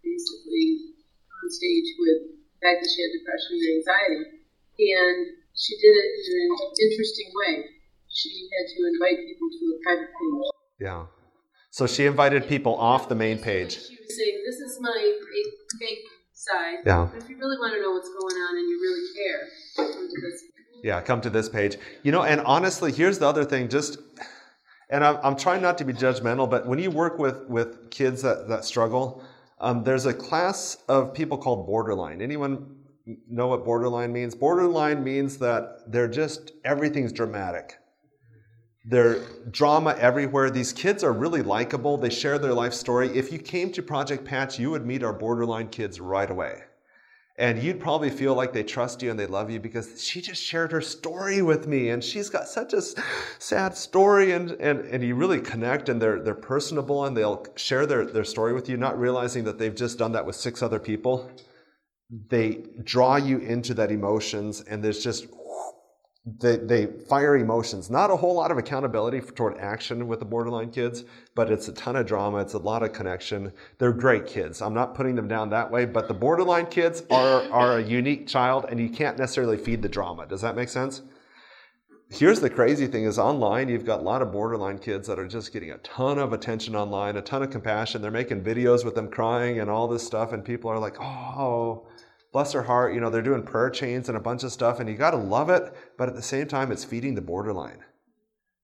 [0.02, 0.98] basically
[1.38, 4.22] on stage with the fact that she had depression and anxiety.
[4.78, 5.18] And
[5.54, 7.54] she did it in an interesting way.
[8.10, 10.50] She had to invite people to a private page.
[10.80, 11.06] Yeah.
[11.70, 13.78] So she invited people off the main page.
[13.78, 14.98] She was saying, This is my
[15.78, 16.82] fake side.
[16.86, 17.08] Yeah.
[17.10, 19.42] But if you really want to know what's going on and you really care,
[19.76, 20.42] come to this
[20.82, 21.76] yeah, come to this page.
[22.02, 23.68] You know, and honestly, here's the other thing.
[23.68, 23.98] Just
[24.90, 28.22] and I'm, I'm trying not to be judgmental, but when you work with, with kids
[28.22, 29.22] that, that struggle,
[29.60, 32.22] um, there's a class of people called borderline.
[32.22, 32.76] Anyone
[33.28, 34.34] know what borderline means?
[34.34, 37.74] Borderline means that they're just, everything's dramatic.
[38.84, 39.20] They're
[39.50, 40.50] drama everywhere.
[40.50, 41.98] These kids are really likable.
[41.98, 43.08] They share their life story.
[43.08, 46.62] If you came to Project Patch, you would meet our borderline kids right away.
[47.38, 50.42] And you'd probably feel like they trust you and they love you because she just
[50.42, 51.90] shared her story with me.
[51.90, 52.82] And she's got such a
[53.38, 54.32] sad story.
[54.32, 58.24] And, and, and you really connect and they're, they're personable and they'll share their, their
[58.24, 61.30] story with you, not realizing that they've just done that with six other people.
[62.10, 65.28] They draw you into that emotions and there's just
[66.26, 67.90] they, they fire emotions.
[67.90, 71.04] Not a whole lot of accountability for, toward action with the borderline kids,
[71.34, 72.38] but it's a ton of drama.
[72.38, 73.52] It's a lot of connection.
[73.78, 74.60] They're great kids.
[74.60, 78.26] I'm not putting them down that way, but the borderline kids are, are a unique
[78.26, 80.26] child and you can't necessarily feed the drama.
[80.26, 81.02] Does that make sense?
[82.10, 85.28] Here's the crazy thing is online, you've got a lot of borderline kids that are
[85.28, 88.00] just getting a ton of attention online, a ton of compassion.
[88.00, 91.86] They're making videos with them crying and all this stuff, and people are like, oh,
[92.32, 94.88] bless her heart, you know, they're doing prayer chains and a bunch of stuff, and
[94.88, 97.84] you got to love it, but at the same time, it's feeding the borderline.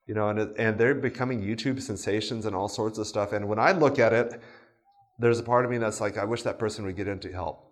[0.07, 3.33] You know, and, and they're becoming YouTube sensations and all sorts of stuff.
[3.33, 4.41] And when I look at it,
[5.19, 7.71] there's a part of me that's like, I wish that person would get into help.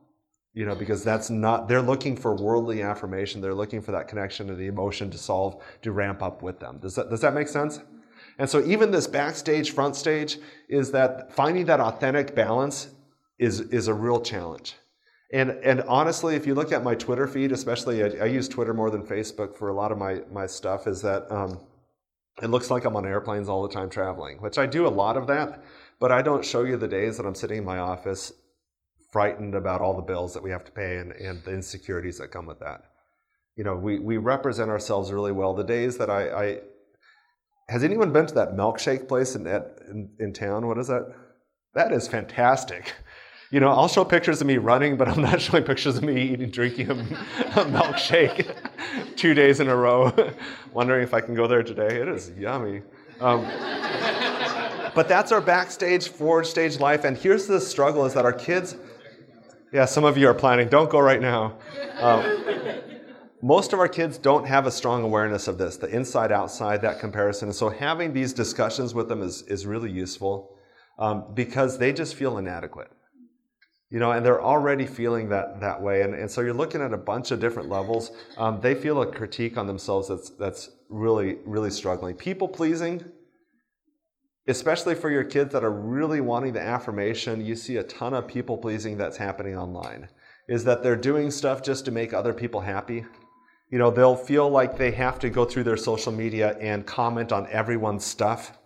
[0.54, 3.40] You know, because that's not, they're looking for worldly affirmation.
[3.40, 6.78] They're looking for that connection and the emotion to solve, to ramp up with them.
[6.78, 7.80] Does that, does that make sense?
[8.38, 12.88] And so even this backstage, front stage is that finding that authentic balance
[13.38, 14.74] is, is a real challenge.
[15.32, 18.74] And, and honestly, if you look at my Twitter feed, especially I, I use Twitter
[18.74, 21.58] more than Facebook for a lot of my, my stuff, is that um,
[22.42, 25.16] it looks like I'm on airplanes all the time traveling, which I do a lot
[25.16, 25.64] of that,
[25.98, 28.32] but I don't show you the days that I'm sitting in my office
[29.10, 32.30] frightened about all the bills that we have to pay and, and the insecurities that
[32.30, 32.82] come with that.
[33.56, 35.54] You know, we, we represent ourselves really well.
[35.54, 36.60] The days that I, I
[37.68, 40.66] has anyone been to that milkshake place in, in, in town?
[40.66, 41.14] What is that?
[41.74, 42.94] That is fantastic.
[43.52, 46.22] You know, I'll show pictures of me running, but I'm not showing pictures of me
[46.22, 48.56] eating, drinking a, a milkshake
[49.16, 50.10] two days in a row,
[50.72, 52.00] wondering if I can go there today.
[52.00, 52.80] It is yummy.
[53.20, 53.44] Um,
[54.94, 57.04] but that's our backstage, forward stage life.
[57.04, 58.74] And here's the struggle is that our kids,
[59.70, 61.58] yeah, some of you are planning, don't go right now.
[62.00, 62.80] Um,
[63.42, 67.00] most of our kids don't have a strong awareness of this, the inside outside, that
[67.00, 67.48] comparison.
[67.48, 70.56] And so having these discussions with them is, is really useful
[70.98, 72.90] um, because they just feel inadequate
[73.92, 76.00] you know, and they're already feeling that that way.
[76.00, 78.10] And, and so you're looking at a bunch of different levels.
[78.38, 82.16] Um, they feel a critique on themselves that's that's really really struggling.
[82.16, 83.04] People pleasing,
[84.48, 87.44] especially for your kids that are really wanting the affirmation.
[87.44, 90.08] You see a ton of people pleasing that's happening online.
[90.48, 93.04] Is that they're doing stuff just to make other people happy.
[93.68, 97.30] You know, they'll feel like they have to go through their social media and comment
[97.30, 98.58] on everyone's stuff.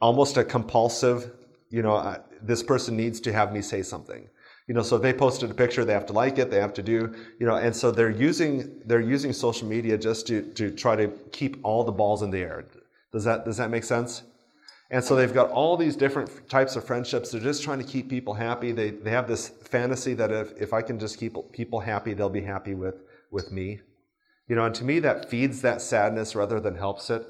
[0.00, 1.32] Almost a compulsive,
[1.68, 4.28] you know, uh, this person needs to have me say something.
[4.68, 6.74] You know, so if they posted a picture, they have to like it, they have
[6.74, 10.70] to do, you know, and so they're using they're using social media just to to
[10.70, 12.64] try to keep all the balls in the air.
[13.12, 14.22] Does that does that make sense?
[14.92, 17.30] And so they've got all these different types of friendships.
[17.30, 18.72] They're just trying to keep people happy.
[18.72, 22.28] They, they have this fantasy that if, if I can just keep people happy, they'll
[22.28, 22.96] be happy with,
[23.30, 23.80] with me.
[24.48, 27.26] You know, and to me, that feeds that sadness rather than helps it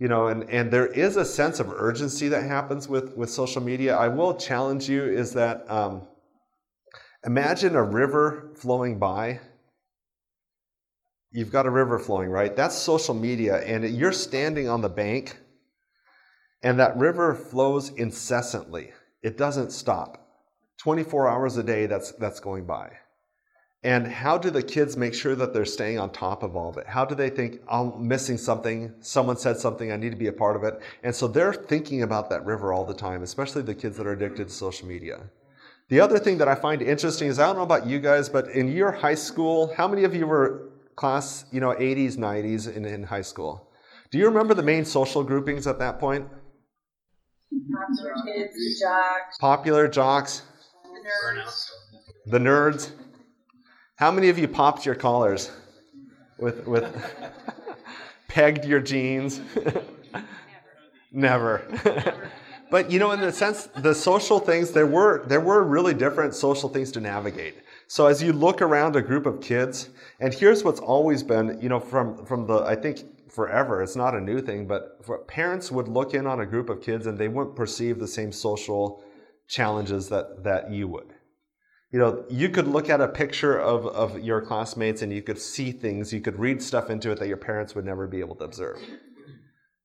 [0.00, 3.62] you know and, and there is a sense of urgency that happens with, with social
[3.62, 3.96] media.
[3.96, 6.08] I will challenge you is that um,
[7.24, 9.40] imagine a river flowing by.
[11.30, 12.56] You've got a river flowing right?
[12.56, 15.38] That's social media and you're standing on the bank
[16.62, 18.92] and that river flows incessantly.
[19.22, 20.26] It doesn't stop.
[20.78, 22.90] 24 hours a day that's that's going by
[23.82, 26.76] and how do the kids make sure that they're staying on top of all of
[26.76, 26.86] it?
[26.86, 30.32] How do they think, I'm missing something, someone said something, I need to be a
[30.32, 30.80] part of it?
[31.02, 34.12] And so they're thinking about that river all the time, especially the kids that are
[34.12, 35.20] addicted to social media.
[35.88, 38.48] The other thing that I find interesting is I don't know about you guys, but
[38.50, 42.84] in your high school, how many of you were class, you know, 80s, 90s in,
[42.84, 43.66] in high school?
[44.10, 46.28] Do you remember the main social groupings at that point?
[47.72, 50.42] Popular kids, jocks, Popular jocks,
[50.84, 51.66] the nerds.
[52.26, 52.90] the nerds.
[54.00, 55.50] How many of you popped your collars
[56.38, 56.86] with with
[58.28, 59.42] pegged your jeans?
[61.12, 61.60] Never.
[62.70, 66.34] but you know, in the sense, the social things there were there were really different
[66.34, 67.56] social things to navigate.
[67.88, 71.68] So as you look around a group of kids, and here's what's always been, you
[71.68, 75.88] know, from from the I think forever, it's not a new thing, but parents would
[75.88, 79.04] look in on a group of kids and they wouldn't perceive the same social
[79.46, 81.12] challenges that that you would
[81.92, 85.38] you know, you could look at a picture of, of your classmates and you could
[85.38, 88.36] see things, you could read stuff into it that your parents would never be able
[88.36, 88.78] to observe.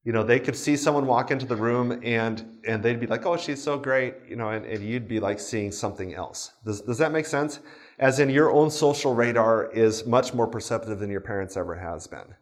[0.03, 3.25] You know, they could see someone walk into the room and and they'd be like,
[3.25, 6.51] oh, she's so great, you know, and, and you'd be like seeing something else.
[6.63, 7.59] Does, does that make sense?
[7.97, 12.05] As in your own social radar is much more perceptive than your parents ever has
[12.05, 12.35] been.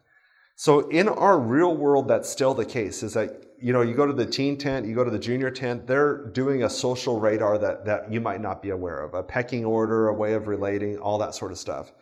[0.56, 4.06] So in our real world, that's still the case, is that you know, you go
[4.06, 7.58] to the teen tent, you go to the junior tent, they're doing a social radar
[7.58, 10.98] that, that you might not be aware of, a pecking order, a way of relating,
[10.98, 11.92] all that sort of stuff.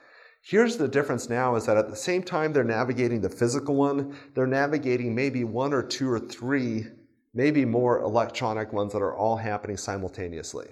[0.44, 4.16] Here's the difference now is that at the same time they're navigating the physical one,
[4.34, 6.86] they're navigating maybe one or two or three,
[7.32, 10.66] maybe more electronic ones that are all happening simultaneously.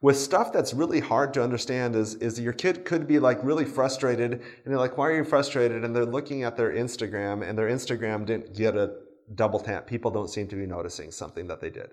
[0.00, 3.64] With stuff that's really hard to understand is, is your kid could be like really
[3.64, 5.84] frustrated and they're like, why are you frustrated?
[5.84, 8.94] And they're looking at their Instagram and their Instagram didn't get a
[9.34, 11.90] double tap, people don't seem to be noticing something that they did.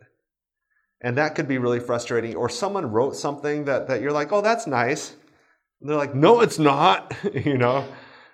[1.01, 2.36] And that could be really frustrating.
[2.36, 5.11] Or someone wrote something that, that you're like, oh, that's nice.
[5.81, 7.86] And they're like, no, it's not, you know,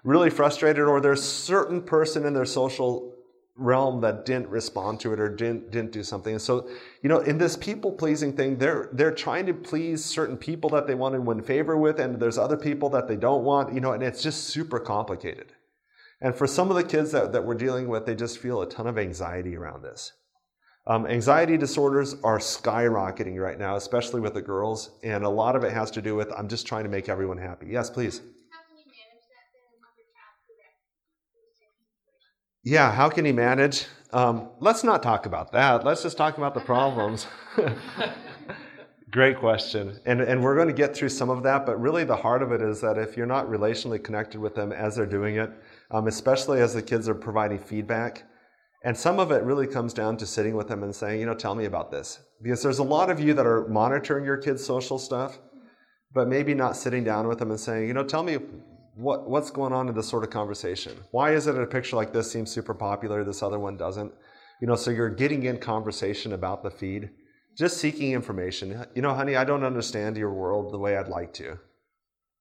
[0.04, 0.84] really frustrated.
[0.84, 3.16] Or there's certain person in their social
[3.56, 6.34] realm that didn't respond to it or didn't, didn't do something.
[6.34, 6.70] And so,
[7.04, 10.88] you know, in this people pleasing thing, they're, they're trying to please certain people that
[10.88, 12.00] they want to win favor with.
[12.00, 15.54] And there's other people that they don't want, you know, and it's just super complicated.
[16.22, 18.70] And for some of the kids that, that we're dealing with, they just feel a
[18.70, 20.14] ton of anxiety around this.
[20.88, 25.64] Um, anxiety disorders are skyrocketing right now, especially with the girls, and a lot of
[25.64, 27.68] it has to do with I'm just trying to make everyone happy.
[27.70, 28.20] Yes, please.
[28.20, 30.56] How can you manage that then and help your child through
[32.64, 32.70] that?
[32.70, 33.86] Yeah, how can he manage?
[34.12, 35.86] Um, let's not talk about that.
[35.86, 37.28] Let's just talk about the problems.
[39.12, 40.00] Great question.
[40.06, 42.54] And, and we're going to get through some of that, but really the heart of
[42.54, 45.52] it is that if you're not relationally connected with them as they're doing it,
[45.92, 48.24] um, especially as the kids are providing feedback,
[48.86, 51.34] and some of it really comes down to sitting with them and saying, you know,
[51.34, 52.20] tell me about this.
[52.42, 55.40] Because there's a lot of you that are monitoring your kids' social stuff,
[56.14, 58.38] but maybe not sitting down with them and saying, you know, tell me
[58.96, 60.94] what, what's going on in this sort of conversation.
[61.12, 64.14] Why is it a picture like this seems super popular, this other one doesn't?
[64.62, 67.10] You know, so you're getting in conversation about the feed
[67.62, 68.86] just seeking information.
[68.96, 71.60] You know, honey, I don't understand your world the way I'd like to.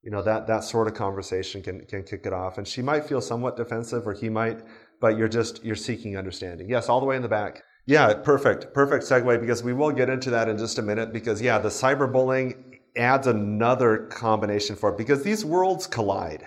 [0.02, 2.56] You know, that, that sort of conversation can, can kick it off.
[2.56, 4.62] And she might feel somewhat defensive, or he might,
[4.98, 6.70] but you're just, you're seeking understanding.
[6.70, 7.62] Yes, all the way in the back.
[7.84, 8.72] Yeah, perfect.
[8.72, 11.68] Perfect segue because we will get into that in just a minute because, yeah, the
[11.68, 16.46] cyberbullying adds another combination for it because these worlds collide.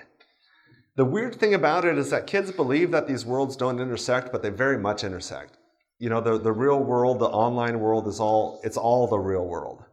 [0.96, 4.42] The weird thing about it is that kids believe that these worlds don't intersect, but
[4.42, 5.60] they very much intersect
[6.00, 9.46] you know the, the real world the online world is all it's all the real
[9.46, 9.84] world.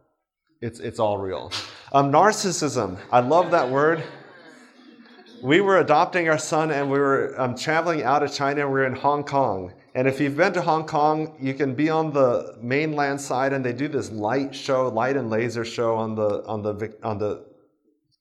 [0.61, 1.51] It's, it's all real.
[1.91, 2.99] Um, narcissism.
[3.11, 4.03] I love that word.
[5.41, 8.67] We were adopting our son and we were um, traveling out of china.
[8.67, 9.73] Were in hong kong.
[9.95, 13.65] And if you've been to hong kong you can be on the mainland side and
[13.65, 17.43] they do this light show light and laser show on the on the on the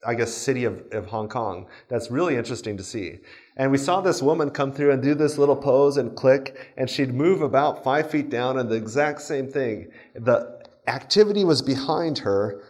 [0.06, 1.66] I guess, city of, of Hong Kong.
[1.88, 3.18] That's really interesting to see.
[3.56, 6.88] And we saw this woman come through and do this little pose and click, and
[6.88, 9.90] she'd move about five feet down, and the exact same thing.
[10.14, 12.62] The activity was behind her,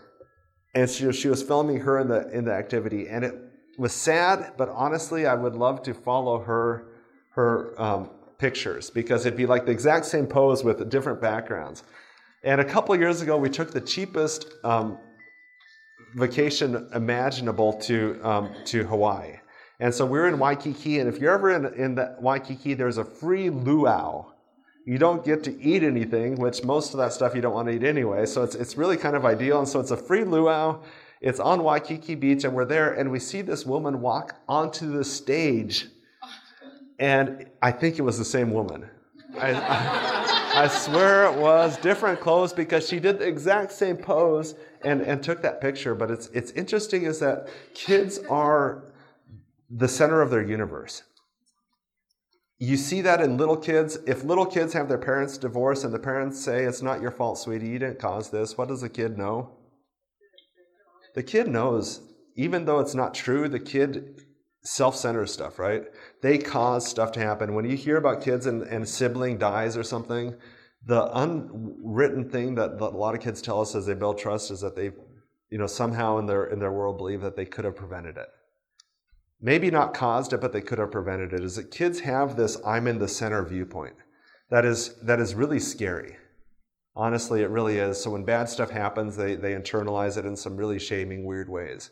[0.74, 3.09] and she, she was filming her in the, in the activity.
[3.09, 3.35] And it
[3.78, 6.89] was sad, but honestly, I would love to follow her,
[7.31, 11.85] her um, pictures because it'd be like the exact same pose with different backgrounds.
[12.43, 14.99] And a couple years ago, we took the cheapest um,
[16.14, 19.37] vacation imaginable to, um, to Hawaii.
[19.81, 23.05] And so we're in Waikiki, and if you're ever in, in the Waikiki, there's a
[23.05, 24.26] free luau.
[24.85, 27.74] You don't get to eat anything, which most of that stuff you don't want to
[27.74, 28.26] eat anyway.
[28.26, 29.59] So it's, it's really kind of ideal.
[29.59, 30.83] And so it's a free luau.
[31.22, 35.05] It's on Waikiki Beach, and we're there, and we see this woman walk onto the
[35.05, 35.87] stage.
[36.99, 38.87] And I think it was the same woman.
[39.39, 44.57] I, I, I swear it was different clothes because she did the exact same pose
[44.85, 45.95] and, and took that picture.
[45.95, 48.83] But it's, it's interesting is that kids are
[49.71, 51.05] the center of their universe.
[52.59, 53.99] You see that in little kids.
[54.07, 57.39] If little kids have their parents divorce and the parents say, It's not your fault,
[57.39, 59.57] sweetie, you didn't cause this, what does the kid know?
[61.14, 62.03] The kid knows,
[62.37, 64.21] even though it's not true, the kid
[64.62, 65.85] self centered stuff, right?
[66.21, 67.55] They cause stuff to happen.
[67.55, 70.35] When you hear about kids and, and sibling dies or something,
[70.85, 74.51] the unwritten thing that, that a lot of kids tell us as they build trust
[74.51, 74.91] is that they,
[75.51, 78.29] you know, somehow in their in their world believe that they could have prevented it
[79.41, 82.59] maybe not caused it, but they could have prevented it, is that kids have this
[82.66, 83.95] I'm in the center viewpoint.
[84.51, 86.16] That is, that is really scary.
[86.97, 88.03] Honestly, it really is.
[88.03, 91.91] So when bad stuff happens, they, they internalize it in some really shaming, weird ways.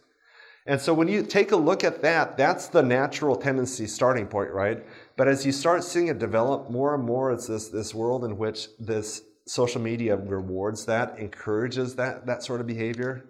[0.66, 4.50] And so when you take a look at that, that's the natural tendency starting point,
[4.50, 4.84] right?
[5.16, 8.36] But as you start seeing it develop more and more, it's this, this world in
[8.36, 13.24] which this social media rewards that, encourages that, that sort of behavior.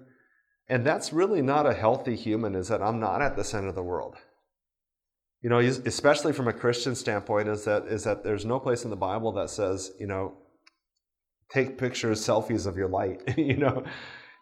[0.69, 3.75] And that's really not a healthy human, is that I'm not at the center of
[3.75, 4.17] the world.
[5.43, 8.91] You know, especially from a Christian standpoint, is that is that there's no place in
[8.91, 10.37] the Bible that says, you know,
[11.49, 13.23] take pictures, selfies of your light.
[13.39, 13.85] you know,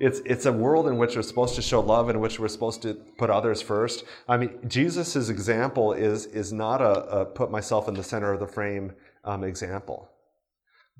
[0.00, 2.82] it's it's a world in which we're supposed to show love, in which we're supposed
[2.82, 4.04] to put others first.
[4.26, 8.40] I mean, Jesus's example is is not a, a put myself in the center of
[8.40, 8.92] the frame
[9.24, 10.10] um, example.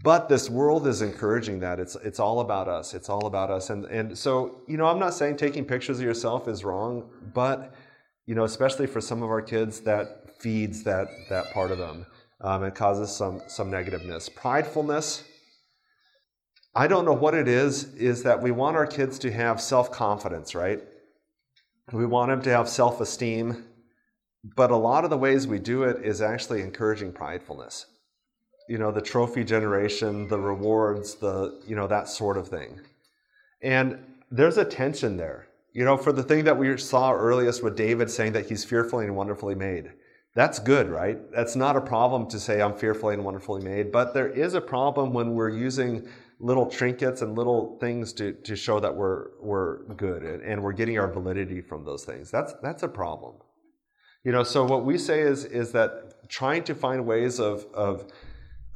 [0.03, 1.81] But this world is encouraging that.
[1.81, 2.93] It's, it's all about us.
[2.93, 3.71] It's all about us.
[3.71, 7.75] And, and so, you know, I'm not saying taking pictures of yourself is wrong, but,
[8.27, 12.05] you know, especially for some of our kids, that feeds that, that part of them.
[12.43, 14.29] Um, it causes some, some negativeness.
[14.29, 15.23] Pridefulness,
[16.75, 19.91] I don't know what it is, is that we want our kids to have self
[19.91, 20.81] confidence, right?
[21.91, 23.65] We want them to have self esteem.
[24.55, 27.87] But a lot of the ways we do it is actually encouraging pridefulness
[28.69, 32.81] you know, the trophy generation, the rewards, the, you know, that sort of thing.
[33.63, 33.99] And
[34.31, 35.49] there's a tension there.
[35.73, 39.05] You know, for the thing that we saw earliest with David saying that he's fearfully
[39.05, 39.93] and wonderfully made.
[40.35, 41.19] That's good, right?
[41.33, 44.61] That's not a problem to say I'm fearfully and wonderfully made, but there is a
[44.61, 46.09] problem when we're using
[46.41, 50.99] little trinkets and little things to, to show that we're, we're good and we're getting
[50.99, 52.31] our validity from those things.
[52.31, 53.37] That's, that's a problem.
[54.27, 58.11] You know, so what we say is is that trying to find ways of of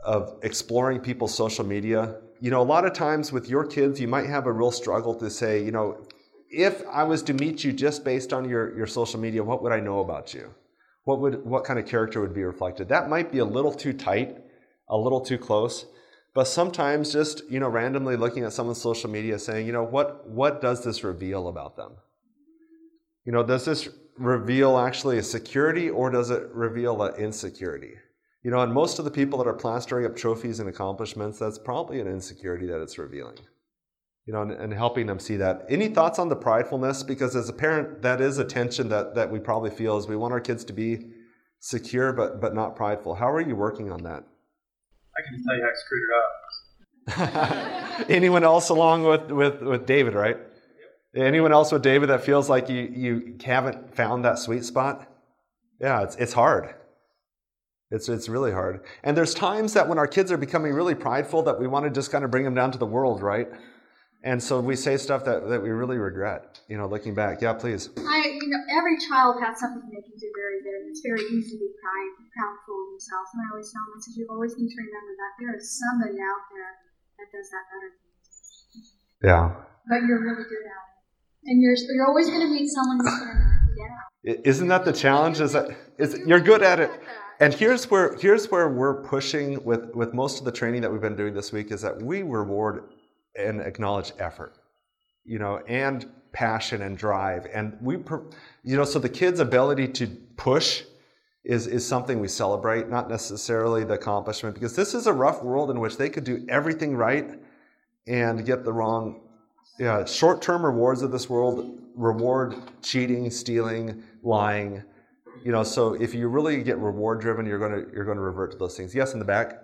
[0.04, 2.16] of exploring people's social media.
[2.40, 5.14] You know, a lot of times with your kids, you might have a real struggle
[5.16, 6.06] to say, you know,
[6.50, 9.72] if I was to meet you just based on your, your social media, what would
[9.72, 10.52] I know about you?
[11.04, 12.88] What would what kind of character would be reflected?
[12.88, 14.38] That might be a little too tight,
[14.88, 15.86] a little too close.
[16.34, 20.28] But sometimes just, you know, randomly looking at someone's social media saying, you know, what
[20.28, 21.92] what does this reveal about them?
[23.24, 23.88] You know, does this
[24.18, 27.94] reveal actually a security or does it reveal an insecurity?
[28.42, 31.58] You know, and most of the people that are plastering up trophies and accomplishments, that's
[31.58, 33.36] probably an insecurity that it's revealing
[34.26, 35.66] you know, and, and, helping them see that.
[35.68, 37.04] Any thoughts on the pridefulness?
[37.04, 40.14] Because as a parent, that is a tension that, that we probably feel is we
[40.14, 41.06] want our kids to be
[41.58, 43.14] secure but, but not prideful.
[43.14, 44.24] How are you working on that?
[45.16, 46.02] I can tell you I screwed
[47.18, 47.34] it
[47.98, 48.08] up.
[48.10, 50.36] Anyone else along with, with, with David, right?
[51.14, 51.26] Yep.
[51.26, 55.10] Anyone else with David that feels like you, you haven't found that sweet spot?
[55.80, 56.74] Yeah, it's, it's hard.
[57.90, 58.80] It's, it's really hard.
[59.02, 61.90] And there's times that when our kids are becoming really prideful that we want to
[61.90, 63.48] just kind of bring them down to the world, right?
[64.22, 67.40] And so we say stuff that, that we really regret, you know, looking back.
[67.40, 67.88] Yeah, please.
[67.96, 71.24] I, you know, every child has something they can do very good, and it's very
[71.32, 73.28] easy to be proud, proudful of themselves.
[73.32, 75.66] And I always tell them, I said, you always need to remember that there is
[75.72, 76.72] somebody out there
[77.16, 78.82] that does that better than you.
[79.24, 79.44] Yeah.
[79.88, 81.48] But you're really good at it.
[81.48, 84.44] And you're, you're always going to meet someone who's going to knock you down.
[84.44, 85.40] Isn't that the challenge?
[85.40, 86.92] Is that is you're good at it.
[87.40, 91.00] And here's where here's where we're pushing with, with most of the training that we've
[91.00, 92.84] been doing this week is that we reward
[93.34, 94.58] and acknowledge effort,
[95.24, 97.46] you know, and passion and drive.
[97.52, 97.94] And we,
[98.62, 100.82] you know, so the kids' ability to push
[101.42, 105.70] is, is something we celebrate, not necessarily the accomplishment, because this is a rough world
[105.70, 107.40] in which they could do everything right
[108.06, 109.22] and get the wrong.
[109.78, 114.82] Yeah, short-term rewards of this world reward cheating, stealing, lying.
[115.44, 118.58] You know, so if you really get reward driven, you're gonna you're gonna revert to
[118.58, 118.94] those things.
[118.94, 119.58] Yes, in the back.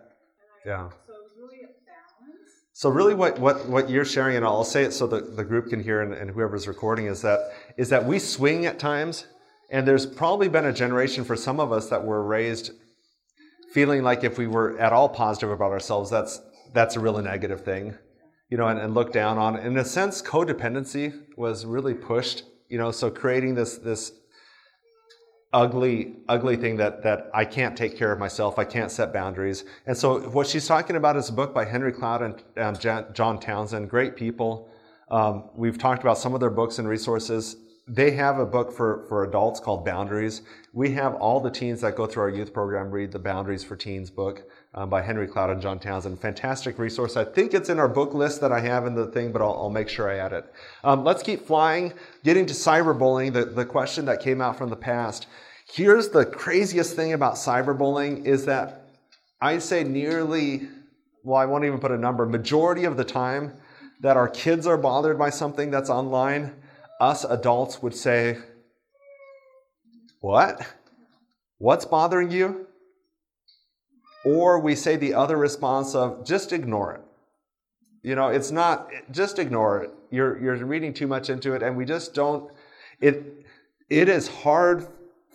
[0.64, 0.88] Yeah.
[2.76, 5.70] So really what, what, what you're sharing, and I'll say it so that the group
[5.70, 9.24] can hear and, and whoever's recording, is that, is that we swing at times,
[9.70, 12.72] and there's probably been a generation for some of us that were raised
[13.72, 16.42] feeling like if we were at all positive about ourselves, that's,
[16.74, 17.96] that's a really negative thing,
[18.50, 19.56] you know, and, and looked down on.
[19.56, 24.12] In a sense, codependency was really pushed, you know, so creating this, this
[25.56, 28.58] ugly, ugly thing that, that I can't take care of myself.
[28.58, 29.64] I can't set boundaries.
[29.86, 33.40] And so what she's talking about is a book by Henry Cloud and um, John
[33.40, 34.68] Townsend, great people.
[35.10, 37.56] Um, we've talked about some of their books and resources.
[37.88, 40.42] They have a book for, for adults called Boundaries.
[40.74, 43.76] We have all the teens that go through our youth program read the Boundaries for
[43.76, 44.42] Teens book
[44.74, 46.20] um, by Henry Cloud and John Townsend.
[46.20, 47.16] Fantastic resource.
[47.16, 49.54] I think it's in our book list that I have in the thing, but I'll,
[49.54, 50.52] I'll make sure I add it.
[50.84, 51.94] Um, let's keep flying.
[52.24, 55.28] Getting to cyberbullying, the, the question that came out from the past.
[55.72, 58.88] Here's the craziest thing about cyberbullying is that
[59.40, 60.68] I say nearly,
[61.24, 63.52] well, I won't even put a number, majority of the time
[64.00, 66.54] that our kids are bothered by something that's online,
[67.00, 68.38] us adults would say,
[70.20, 70.66] What?
[71.58, 72.68] What's bothering you?
[74.24, 77.00] Or we say the other response of, just ignore it.
[78.02, 79.90] You know, it's not, just ignore it.
[80.10, 82.50] You're, you're reading too much into it, and we just don't,
[83.00, 83.44] it,
[83.88, 84.86] it is hard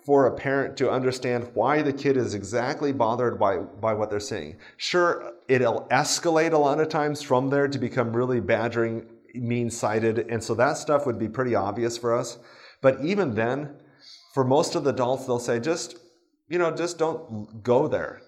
[0.05, 4.19] for a parent to understand why the kid is exactly bothered by, by what they're
[4.19, 4.57] seeing.
[4.77, 10.19] Sure, it'll escalate a lot of times from there to become really badgering, mean sighted,
[10.29, 12.39] and so that stuff would be pretty obvious for us.
[12.81, 13.75] But even then,
[14.33, 15.97] for most of the adults, they'll say, just,
[16.49, 18.21] you know, just don't go there.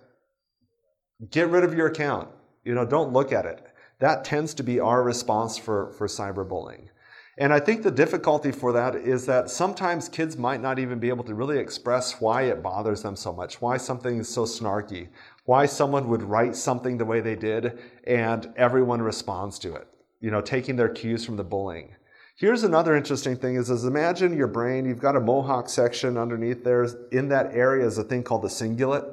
[1.31, 2.29] Get rid of your account.
[2.63, 3.65] You know, don't look at it.
[3.99, 6.89] That tends to be our response for, for cyberbullying.
[7.37, 11.09] And I think the difficulty for that is that sometimes kids might not even be
[11.09, 15.07] able to really express why it bothers them so much, why something is so snarky,
[15.45, 19.87] why someone would write something the way they did and everyone responds to it,
[20.19, 21.95] you know, taking their cues from the bullying.
[22.35, 26.63] Here's another interesting thing is, is imagine your brain, you've got a mohawk section underneath
[26.63, 26.83] there.
[27.11, 29.11] In that area is a thing called the cingulate.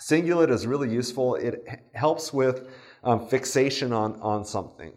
[0.00, 1.34] Cingulate is really useful.
[1.36, 2.68] It helps with
[3.02, 4.92] um, fixation on, on something.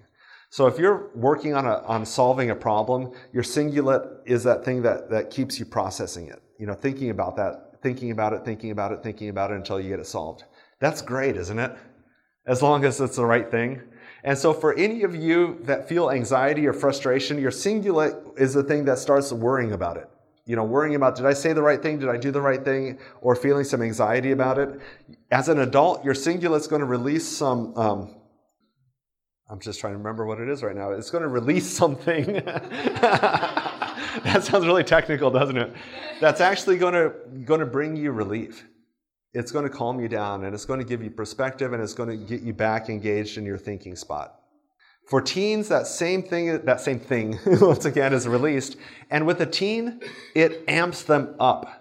[0.51, 4.81] So if you're working on, a, on solving a problem, your cingulate is that thing
[4.81, 6.41] that, that keeps you processing it.
[6.57, 9.79] You know, thinking about that, thinking about it, thinking about it, thinking about it until
[9.79, 10.43] you get it solved.
[10.79, 11.77] That's great, isn't it?
[12.47, 13.81] As long as it's the right thing.
[14.23, 18.63] And so for any of you that feel anxiety or frustration, your cingulate is the
[18.63, 20.09] thing that starts worrying about it.
[20.45, 21.99] You know, worrying about did I say the right thing?
[21.99, 22.97] Did I do the right thing?
[23.21, 24.79] Or feeling some anxiety about it.
[25.29, 28.15] As an adult, your cingulate is going to release some um,
[29.49, 30.91] I'm just trying to remember what it is right now.
[30.91, 32.33] It's going to release something.
[32.43, 35.73] that sounds really technical, doesn't it?
[36.21, 37.13] That's actually going to,
[37.45, 38.67] going to bring you relief.
[39.33, 41.95] It's going to calm you down and it's going to give you perspective and it's
[41.95, 44.35] going to get you back engaged in your thinking spot.
[45.07, 48.77] For teens, that same thing, that same thing, once again, is released.
[49.09, 50.01] And with a teen,
[50.35, 51.75] it amps them up.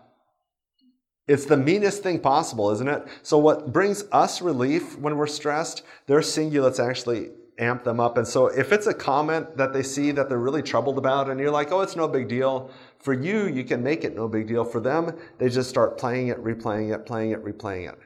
[1.26, 3.06] It's the meanest thing possible, isn't it?
[3.22, 7.28] So, what brings us relief when we're stressed, their cingulates actually
[7.58, 8.16] amp them up.
[8.16, 11.38] And so, if it's a comment that they see that they're really troubled about, and
[11.38, 14.46] you're like, oh, it's no big deal, for you, you can make it no big
[14.46, 14.64] deal.
[14.64, 17.98] For them, they just start playing it, replaying it, playing it, replaying it.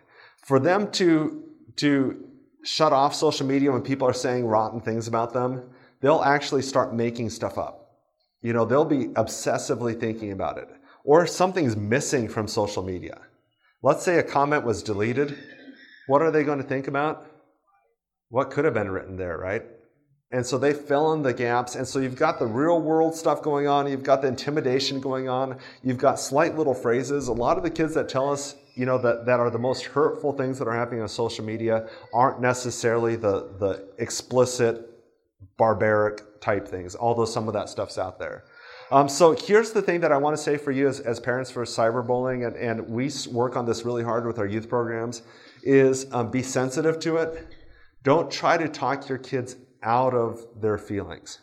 [0.45, 1.45] For them to,
[1.77, 2.29] to
[2.65, 6.95] shut off social media when people are saying rotten things about them, they'll actually start
[6.95, 7.97] making stuff up.
[8.41, 10.69] You know, they'll be obsessively thinking about it
[11.05, 13.21] or something's missing from social media.
[13.83, 15.37] Let's say a comment was deleted.
[16.07, 17.27] What are they going to think about?
[18.33, 19.63] What could have been written there, right?
[20.31, 21.75] And so they fill in the gaps.
[21.75, 23.87] And so you've got the real world stuff going on.
[23.87, 25.59] You've got the intimidation going on.
[25.83, 27.29] You've got slight little phrases.
[27.29, 29.85] A lot of the kids that tell us, you know, that, that are the most
[29.85, 34.89] hurtful things that are happening on social media aren't necessarily the, the explicit,
[35.59, 38.45] barbaric type things, although some of that stuff's out there.
[38.91, 41.51] Um, so here's the thing that I want to say for you as, as parents
[41.51, 45.21] for cyberbullying, and, and we work on this really hard with our youth programs,
[45.63, 47.47] is um, be sensitive to it.
[48.03, 51.39] Don't try to talk your kids out of their feelings.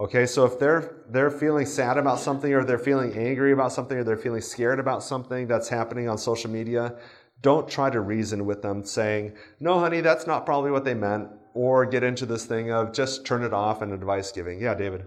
[0.00, 3.98] Okay, so if they're they're feeling sad about something, or they're feeling angry about something,
[3.98, 6.94] or they're feeling scared about something that's happening on social media,
[7.42, 11.28] don't try to reason with them saying, "No, honey, that's not probably what they meant,"
[11.52, 14.60] or get into this thing of just turn it off and advice giving.
[14.60, 15.04] Yeah, David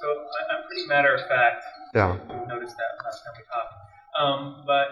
[0.00, 0.08] So
[0.50, 1.64] I'm pretty matter of fact.
[1.94, 2.16] Yeah.
[2.48, 3.74] Noticed that last time we talked.
[4.18, 4.88] Um, but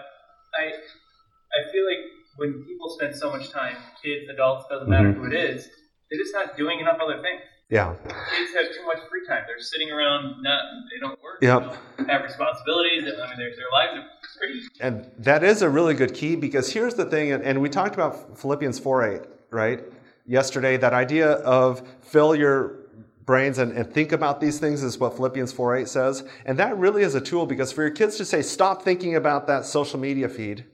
[0.53, 2.05] I, I feel like
[2.41, 5.25] when people spend so much time, kids, adults, doesn't matter mm-hmm.
[5.25, 5.69] who it is,
[6.09, 7.41] they're just not doing enough other things.
[7.69, 7.93] Yeah.
[8.03, 9.43] Kids have too much free time.
[9.47, 10.61] They're sitting around, not
[10.91, 11.37] they don't work.
[11.41, 11.61] Yep.
[11.61, 13.03] They don't have responsibilities.
[13.03, 14.05] I mean, their, their lives are
[14.37, 14.61] pretty.
[14.81, 17.93] And that is a really good key because here's the thing, and, and we talked
[17.93, 19.21] about Philippians 4 8,
[19.51, 19.83] right?
[20.25, 22.79] Yesterday, that idea of fill your
[23.25, 26.23] brains and, and think about these things is what Philippians 4 8 says.
[26.45, 29.45] And that really is a tool because for your kids to say, stop thinking about
[29.47, 30.65] that social media feed.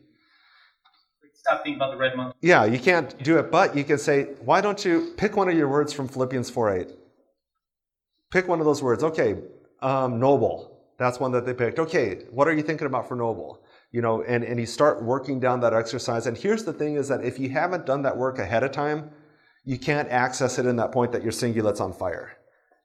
[1.47, 2.35] Stop thinking about the red month.
[2.41, 5.55] Yeah, you can't do it, but you can say, why don't you pick one of
[5.55, 6.87] your words from Philippians 4 8?
[8.31, 9.01] Pick one of those words.
[9.01, 9.37] Okay,
[9.81, 10.77] um, noble.
[10.97, 11.79] That's one that they picked.
[11.79, 13.61] Okay, what are you thinking about for noble?
[13.93, 16.27] You know, and, and you start working down that exercise.
[16.27, 19.09] And here's the thing is that if you haven't done that work ahead of time,
[19.63, 22.35] you can't access it in that point that your cingulate's on fire.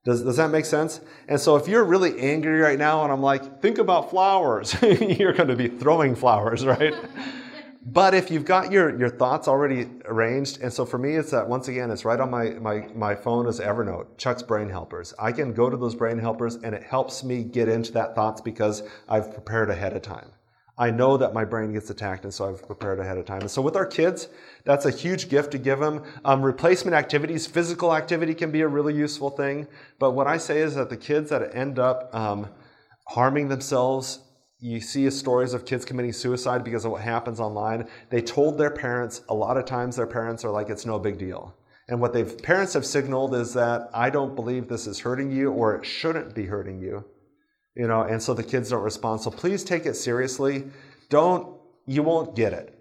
[0.04, 1.00] Does, does that make sense?
[1.26, 5.32] And so if you're really angry right now and I'm like, think about flowers, you're
[5.32, 6.94] going to be throwing flowers, right?
[7.84, 11.48] but if you've got your, your thoughts already arranged, and so for me, it's that
[11.48, 15.12] once again, it's right on my, my, my phone as Evernote, Chuck's Brain Helpers.
[15.18, 18.40] I can go to those brain helpers and it helps me get into that thoughts
[18.40, 20.30] because I've prepared ahead of time.
[20.78, 23.42] I know that my brain gets attacked, and so I've prepared ahead of time.
[23.42, 24.28] And so with our kids,
[24.64, 26.02] that's a huge gift to give them.
[26.24, 29.66] Um, replacement activities, physical activity can be a really useful thing.
[29.98, 32.48] But what I say is that the kids that end up um,
[33.06, 34.20] harming themselves,
[34.62, 37.86] you see stories of kids committing suicide because of what happens online.
[38.08, 41.18] They told their parents, a lot of times their parents are like, it's no big
[41.18, 41.54] deal.
[41.88, 45.52] And what they've parents have signaled is that I don't believe this is hurting you
[45.52, 47.04] or it shouldn't be hurting you
[47.74, 49.20] you know, and so the kids don't respond.
[49.20, 50.64] So please take it seriously.
[51.08, 51.56] Don't,
[51.86, 52.78] you won't get it.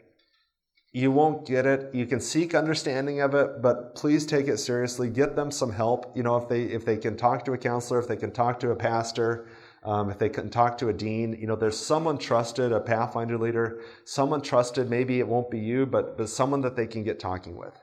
[0.94, 1.94] You won't get it.
[1.96, 5.10] You can seek understanding of it, but please take it seriously.
[5.10, 6.12] Get them some help.
[6.18, 8.60] You know, if they if they can talk to a counselor, if they can talk
[8.60, 9.48] to a pastor,
[9.84, 13.38] um, if they can talk to a dean, you know, there's someone trusted, a Pathfinder
[13.38, 14.90] leader, someone trusted.
[14.90, 17.80] Maybe it won't be you, but but someone that they can get talking with.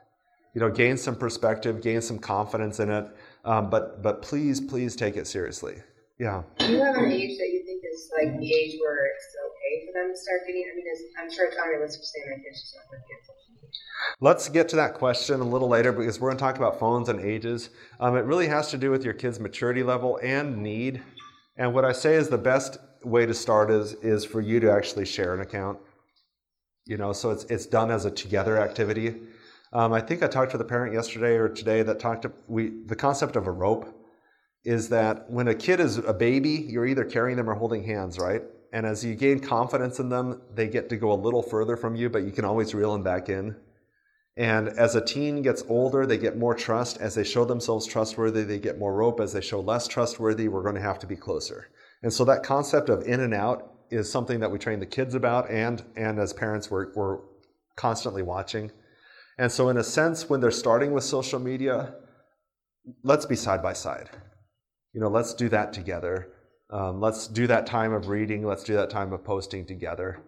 [0.54, 3.06] You know, gain some perspective, gain some confidence in it.
[3.44, 5.76] Um, but but please, please take it seriously.
[6.18, 6.42] Yeah.
[6.58, 9.86] Do you have an age that you think is like the age where it's okay
[9.86, 10.64] for them to start getting?
[10.70, 10.84] I mean,
[11.20, 13.18] I'm sure it's unrealistic to say my kids just not going to get.
[14.20, 17.08] Let's get to that question a little later because we're going to talk about phones
[17.08, 17.70] and ages.
[18.00, 21.02] Um, it really has to do with your kid's maturity level and need.
[21.58, 24.72] And what I say is the best way to start is is for you to
[24.72, 25.78] actually share an account.
[26.86, 29.16] You know, so it's it's done as a together activity.
[29.72, 32.72] Um, I think I talked to the parent yesterday or today that talked to we
[32.86, 33.94] the concept of a rope
[34.64, 38.18] is that when a kid is a baby, you're either carrying them or holding hands,
[38.18, 38.42] right?
[38.72, 41.96] And as you gain confidence in them, they get to go a little further from
[41.96, 43.56] you, but you can always reel them back in.
[44.38, 46.98] And as a teen gets older, they get more trust.
[46.98, 49.18] As they show themselves trustworthy, they get more rope.
[49.18, 51.70] As they show less trustworthy, we're going to have to be closer.
[52.04, 55.16] And so that concept of in and out is something that we train the kids
[55.16, 57.18] about, and, and as parents, we're, we're
[57.76, 58.70] constantly watching.
[59.38, 61.94] And so, in a sense, when they're starting with social media,
[63.02, 64.10] let's be side by side
[64.92, 66.28] You know, let's do that together.
[66.70, 68.44] Um, let's do that time of reading.
[68.44, 70.20] Let's do that time of posting together.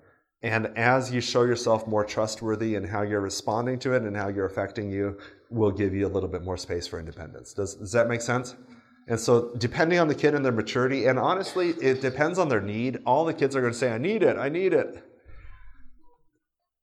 [0.43, 4.29] And as you show yourself more trustworthy in how you're responding to it and how
[4.29, 5.19] you're affecting you,
[5.51, 7.53] will give you a little bit more space for independence.
[7.53, 8.55] Does, does that make sense?
[9.09, 12.61] And so, depending on the kid and their maturity, and honestly, it depends on their
[12.61, 13.01] need.
[13.05, 15.05] All the kids are going to say, I need it, I need it.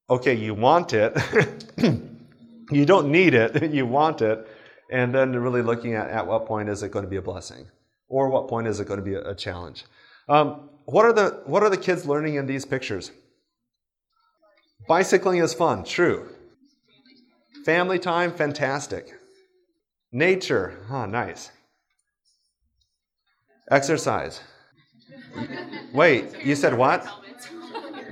[0.10, 1.16] Okay, you want it.
[2.72, 4.48] you don't need it, you want it.
[4.92, 7.68] And then really looking at at what point is it going to be a blessing?
[8.10, 9.86] Or what point is it going to be a, challenge?
[10.30, 13.12] Um, what, are the, what are the kids learning in these pictures?
[14.88, 16.30] Bicycling is fun, true.
[17.66, 19.12] Family time, fantastic.
[20.14, 21.52] Nature, huh, nice.
[23.70, 24.40] Exercise.
[25.94, 27.06] Wait, you said what?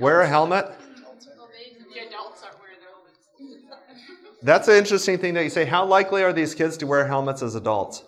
[0.00, 0.66] Wear a helmet?
[4.42, 5.64] That's an interesting thing that you say.
[5.64, 8.04] How likely are these kids to wear helmets as adults?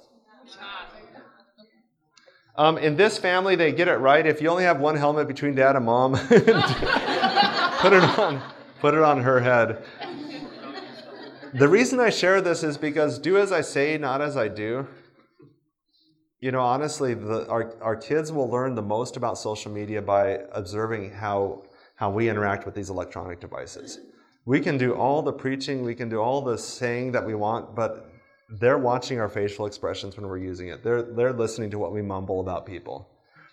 [2.55, 4.27] Um, in this family, they get it right.
[4.27, 8.43] If you only have one helmet between dad and mom, put it on,
[8.81, 9.83] put it on her head.
[11.55, 14.87] The reason I share this is because do as I say, not as I do.
[16.41, 20.41] You know, honestly, the, our, our kids will learn the most about social media by
[20.53, 21.65] observing how,
[21.97, 23.99] how we interact with these electronic devices.
[24.45, 27.75] We can do all the preaching, we can do all the saying that we want,
[27.75, 28.11] but
[28.49, 30.85] they're watching our facial expressions when we're using it.
[30.85, 33.09] They're, they're listening to what we mumble about people.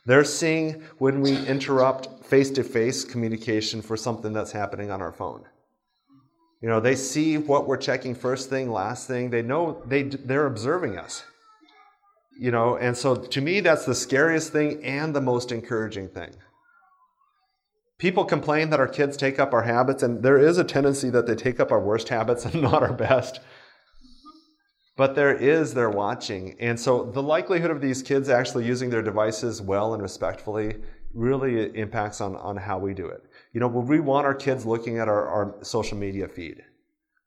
[0.05, 5.11] They're seeing when we interrupt face to face communication for something that's happening on our
[5.11, 5.43] phone.
[6.61, 9.29] You know, they see what we're checking first thing, last thing.
[9.29, 11.23] They know they, they're observing us.
[12.37, 16.31] You know, and so to me, that's the scariest thing and the most encouraging thing.
[17.97, 21.27] People complain that our kids take up our habits, and there is a tendency that
[21.27, 23.39] they take up our worst habits and not our best.
[24.97, 26.55] But there is they're watching.
[26.59, 30.77] And so the likelihood of these kids actually using their devices well and respectfully
[31.13, 33.23] really impacts on, on how we do it.
[33.53, 36.61] You know, would we want our kids looking at our, our social media feed?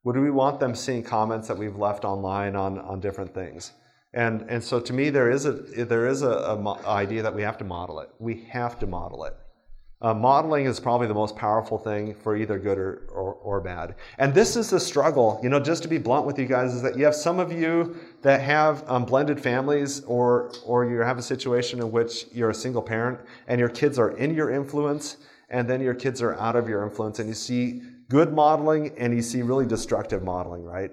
[0.03, 3.73] Would we want them seeing comments that we've left online on, on different things?
[4.13, 7.35] And, and so to me, there is a, there is a, a mo- idea that
[7.35, 8.09] we have to model it.
[8.17, 9.35] We have to model it.
[10.01, 13.95] Uh, modeling is probably the most powerful thing for either good or, or, or, bad.
[14.17, 16.81] And this is the struggle, you know, just to be blunt with you guys, is
[16.83, 21.17] that you have some of you that have um, blended families or, or you have
[21.17, 25.17] a situation in which you're a single parent and your kids are in your influence
[25.49, 29.13] and then your kids are out of your influence, and you see good modeling and
[29.13, 30.91] you see really destructive modeling, right?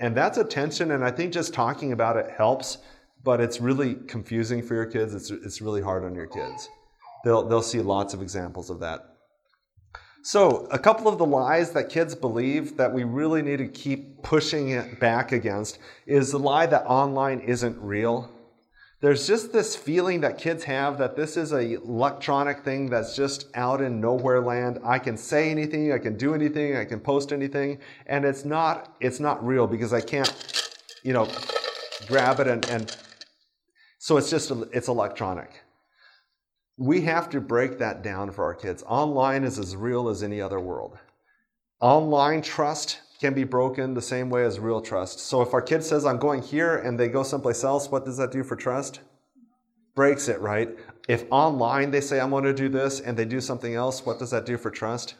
[0.00, 2.78] And that's a tension, and I think just talking about it helps,
[3.22, 5.14] but it's really confusing for your kids.
[5.14, 6.68] It's, it's really hard on your kids.
[7.24, 9.10] They'll, they'll see lots of examples of that.
[10.22, 14.22] So, a couple of the lies that kids believe that we really need to keep
[14.22, 18.30] pushing it back against is the lie that online isn't real
[19.04, 23.48] there's just this feeling that kids have that this is a electronic thing that's just
[23.54, 24.78] out in nowhere land.
[24.82, 28.96] I can say anything, I can do anything, I can post anything, and it's not
[29.00, 30.32] it's not real because I can't,
[31.02, 31.28] you know,
[32.08, 32.96] grab it and, and
[33.98, 35.50] so it's just it's electronic.
[36.76, 38.82] We have to break that down for our kids.
[38.86, 40.98] Online is as real as any other world.
[41.80, 45.20] Online trust can be broken the same way as real trust.
[45.20, 48.16] So if our kid says, I'm going here, and they go someplace else, what does
[48.16, 49.00] that do for trust?
[49.94, 50.70] Breaks it, right?
[51.08, 54.18] If online they say, I'm going to do this, and they do something else, what
[54.18, 55.14] does that do for trust?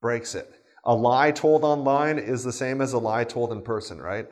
[0.00, 0.52] Breaks it.
[0.84, 4.26] A lie told online is the same as a lie told in person, right?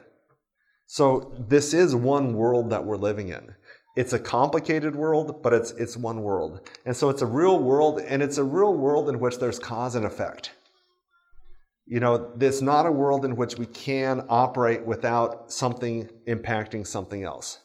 [0.87, 3.55] So this is one world that we're living in.
[3.99, 6.71] It's a complicated world, but it's, it's one world.
[6.87, 9.97] And so it's a real world, and it's a real world in which there's cause
[9.97, 10.53] and effect.
[11.85, 17.25] You know, it's not a world in which we can operate without something impacting something
[17.25, 17.59] else.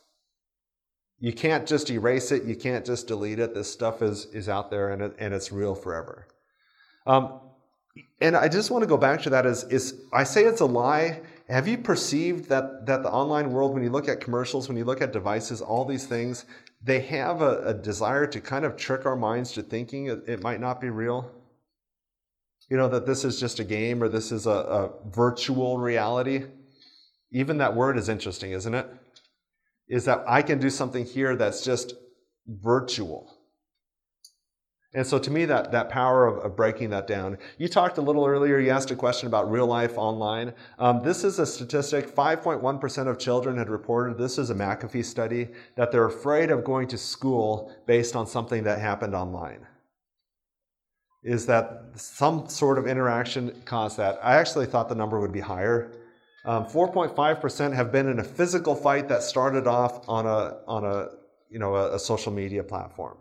[1.19, 3.53] You can't just erase it, you can't just delete it.
[3.53, 6.25] This stuff is, is out there and, it, and it's real forever.
[7.05, 7.41] Um,
[8.21, 10.65] and I just want to go back to that is, is I say it's a
[10.65, 11.21] lie.
[11.49, 14.85] Have you perceived that, that the online world, when you look at commercials, when you
[14.85, 16.45] look at devices, all these things,
[16.81, 20.41] they have a, a desire to kind of trick our minds to thinking it, it
[20.41, 21.31] might not be real?
[22.69, 26.45] you know, that this is just a game or this is a, a virtual reality.
[27.31, 28.87] Even that word is interesting, isn't it?
[29.87, 31.93] Is that I can do something here that's just
[32.47, 33.31] virtual.
[34.95, 37.39] And so to me, that, that power of, of, breaking that down.
[37.57, 40.53] You talked a little earlier, you asked a question about real life online.
[40.77, 45.47] Um, this is a statistic 5.1% of children had reported, this is a McAfee study,
[45.75, 49.65] that they're afraid of going to school based on something that happened online
[51.23, 54.19] is that some sort of interaction caused that.
[54.21, 55.91] I actually thought the number would be higher.
[56.45, 61.09] Um, 4.5% have been in a physical fight that started off on a, on a,
[61.49, 63.17] you know, a, a social media platform.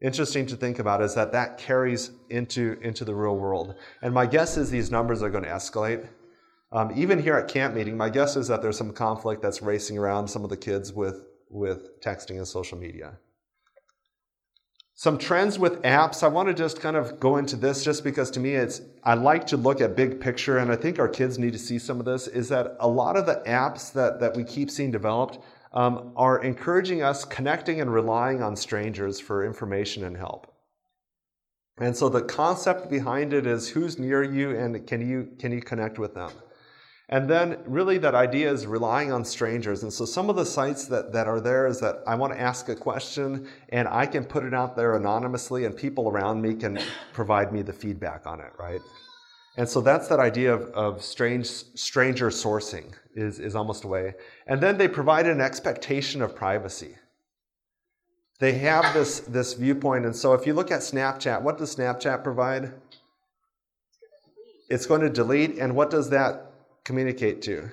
[0.00, 3.74] Interesting to think about is that that carries into, into the real world.
[4.00, 6.08] And my guess is these numbers are going to escalate.
[6.72, 9.98] Um, even here at camp meeting, my guess is that there's some conflict that's racing
[9.98, 13.18] around some of the kids with, with texting and social media.
[14.94, 16.22] Some trends with apps.
[16.22, 19.14] I want to just kind of go into this just because to me it's I
[19.14, 22.00] like to look at big picture and I think our kids need to see some
[22.00, 25.38] of this is that a lot of the apps that, that we keep seeing developed
[25.72, 30.52] um, are encouraging us connecting and relying on strangers for information and help.
[31.78, 35.62] And so the concept behind it is who's near you and can you can you
[35.62, 36.30] connect with them?
[37.08, 39.82] And then really that idea is relying on strangers.
[39.82, 42.40] And so some of the sites that, that are there is that I want to
[42.40, 46.54] ask a question and I can put it out there anonymously and people around me
[46.54, 46.78] can
[47.12, 48.80] provide me the feedback on it, right?
[49.56, 54.14] And so that's that idea of, of strange stranger sourcing is, is almost a way.
[54.46, 56.96] And then they provide an expectation of privacy.
[58.38, 60.06] They have this, this viewpoint.
[60.06, 62.72] And so if you look at Snapchat, what does Snapchat provide?
[64.70, 65.58] It's going to delete.
[65.58, 66.52] And what does that
[66.84, 67.68] communicate to?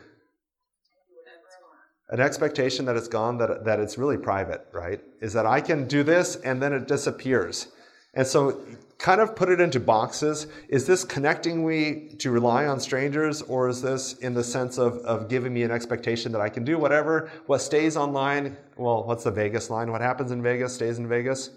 [2.10, 5.02] An expectation that it's gone, that, that it's really private, right?
[5.22, 7.68] Is that I can do this and then it disappears.
[8.14, 8.62] And so,
[8.98, 10.48] kind of put it into boxes.
[10.70, 14.98] Is this connecting me to rely on strangers, or is this in the sense of,
[15.00, 17.30] of giving me an expectation that I can do whatever?
[17.46, 19.92] What stays online, well, what's the Vegas line?
[19.92, 21.52] What happens in Vegas stays in Vegas?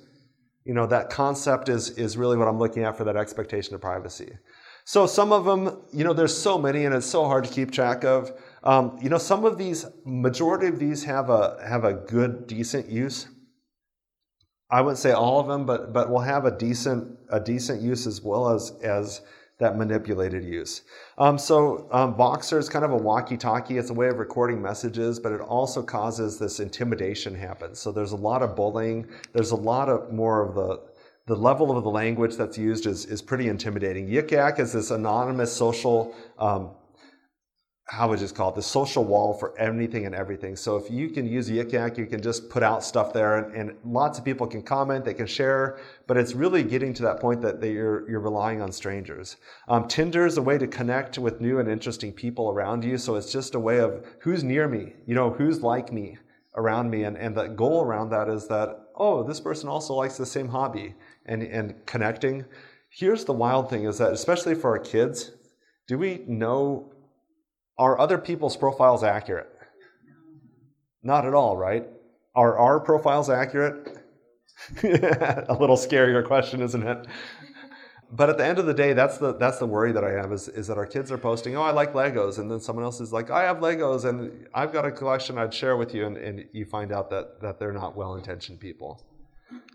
[0.65, 3.81] You know, that concept is, is really what I'm looking at for that expectation of
[3.81, 4.33] privacy.
[4.85, 7.71] So some of them, you know, there's so many and it's so hard to keep
[7.71, 8.33] track of.
[8.63, 12.89] Um, you know, some of these, majority of these have a have a good, decent
[12.89, 13.29] use.
[14.71, 18.07] I wouldn't say all of them, but but will have a decent a decent use
[18.07, 19.23] as well as as
[19.59, 20.83] that manipulated use.
[21.19, 23.77] Um, so um, Voxer is kind of a walkie-talkie.
[23.77, 27.75] It's a way of recording messages, but it also causes this intimidation happen.
[27.75, 29.07] So there's a lot of bullying.
[29.35, 30.81] There's a lot of more of the
[31.27, 34.09] the level of the language that's used is, is pretty intimidating.
[34.09, 36.71] Yik Yak is this anonymous social, um,
[37.91, 40.55] how would you call it, the social wall for anything and everything.
[40.55, 43.53] So if you can use Yik Yak, you can just put out stuff there and,
[43.57, 47.19] and, lots of people can comment, they can share, but it's really getting to that
[47.19, 49.39] point that you're, you're relying on strangers.
[49.67, 52.97] Um, Tinder is a way to connect with new and interesting people around you.
[52.97, 56.17] So it's just a way of who's near me, you know, who's like me
[56.55, 57.03] around me.
[57.03, 60.47] And, and the goal around that is that, oh, this person also likes the same
[60.47, 60.95] hobby
[61.27, 62.45] and, and connecting.
[62.89, 65.33] Here's the wild thing is that, especially for our kids,
[65.89, 66.93] do we know
[67.81, 69.49] are other people's profiles accurate?
[71.03, 71.87] Not at all, right?
[72.35, 73.97] Are our profiles accurate?
[74.83, 77.07] a little scarier question, isn't it?
[78.13, 80.31] But at the end of the day, that's the that's the worry that I have
[80.31, 83.01] is, is that our kids are posting, oh, I like Legos, and then someone else
[83.01, 86.17] is like, I have Legos, and I've got a collection I'd share with you, and,
[86.19, 89.01] and you find out that that they're not well-intentioned people.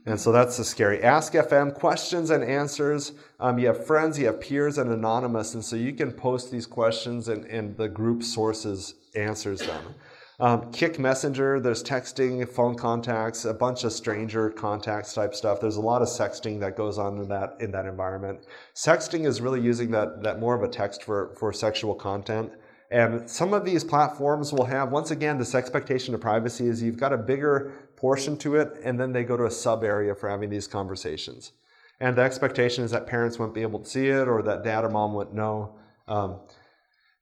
[0.06, 1.02] And so that's the scary.
[1.02, 3.14] Ask FM questions and answers.
[3.40, 5.56] Um, you have friends, you have peers, and anonymous.
[5.56, 9.96] And so you can post these questions, and, and the group sources answers them.
[10.40, 15.62] Um, Kik Messenger, there's texting, phone contacts, a bunch of stranger contacts type stuff.
[15.62, 18.46] There's a lot of sexting that goes on in that in that environment.
[18.76, 22.52] Sexting is really using that that more of a text for for sexual content.
[22.92, 27.00] And some of these platforms will have, once again, this expectation of privacy is you've
[27.00, 30.30] got a bigger portion to it, and then they go to a sub area for
[30.30, 31.52] having these conversations.
[32.00, 34.84] And the expectation is that parents won't be able to see it or that dad
[34.84, 35.76] or mom wouldn't know.
[36.08, 36.42] Um,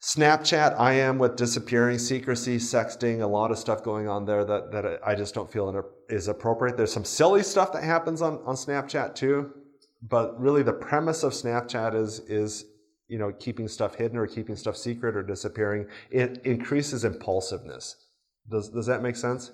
[0.01, 4.71] Snapchat, I am with disappearing, secrecy, sexting, a lot of stuff going on there that,
[4.71, 6.76] that I just don't feel is appropriate.
[6.76, 9.53] There's some silly stuff that happens on, on Snapchat too,
[10.01, 12.65] but really the premise of Snapchat is, is
[13.07, 15.88] you know, keeping stuff hidden or keeping stuff secret or disappearing.
[16.11, 17.95] It increases impulsiveness.
[18.49, 19.51] Does, does that make sense?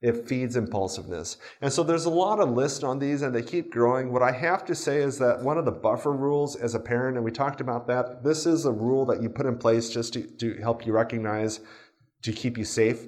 [0.00, 1.38] It feeds impulsiveness.
[1.60, 4.12] And so there's a lot of lists on these and they keep growing.
[4.12, 7.16] What I have to say is that one of the buffer rules as a parent,
[7.16, 10.12] and we talked about that, this is a rule that you put in place just
[10.12, 11.60] to, to help you recognize,
[12.22, 13.06] to keep you safe.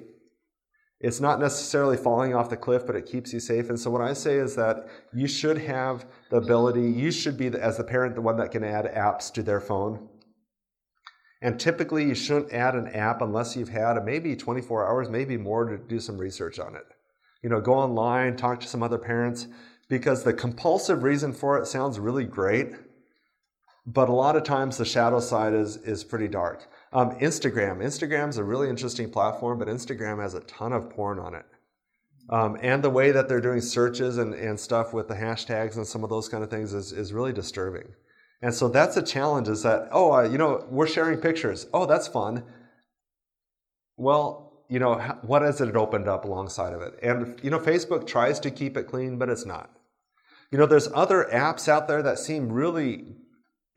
[0.99, 3.69] It's not necessarily falling off the cliff, but it keeps you safe.
[3.69, 7.47] And so what I say is that you should have the ability, you should be,
[7.47, 10.09] as the parent, the one that can add apps to their phone.
[11.41, 15.65] And typically, you shouldn't add an app unless you've had maybe 24 hours, maybe more
[15.65, 16.85] to do some research on it.
[17.41, 19.47] You know, go online, talk to some other parents,
[19.89, 22.73] because the compulsive reason for it sounds really great,
[23.85, 26.67] but a lot of times the shadow side is, is pretty dark.
[26.93, 27.77] Um, Instagram.
[27.77, 31.45] Instagram's a really interesting platform, but Instagram has a ton of porn on it.
[32.29, 35.85] Um, and the way that they're doing searches and, and stuff with the hashtags and
[35.85, 37.87] some of those kind of things is, is really disturbing.
[38.41, 41.67] And so that's a challenge is that, oh, uh, you know, we're sharing pictures.
[41.73, 42.43] Oh, that's fun.
[43.97, 46.97] Well, you know, what has it opened up alongside of it?
[47.03, 49.69] And, you know, Facebook tries to keep it clean, but it's not.
[50.49, 53.15] You know, there's other apps out there that seem really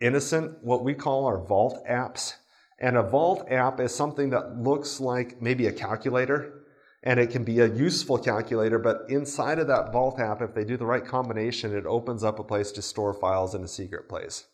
[0.00, 2.34] innocent, what we call our vault apps.
[2.78, 6.64] And a vault app is something that looks like maybe a calculator,
[7.02, 10.64] and it can be a useful calculator, but inside of that vault app, if they
[10.64, 14.08] do the right combination, it opens up a place to store files in a secret
[14.08, 14.46] place.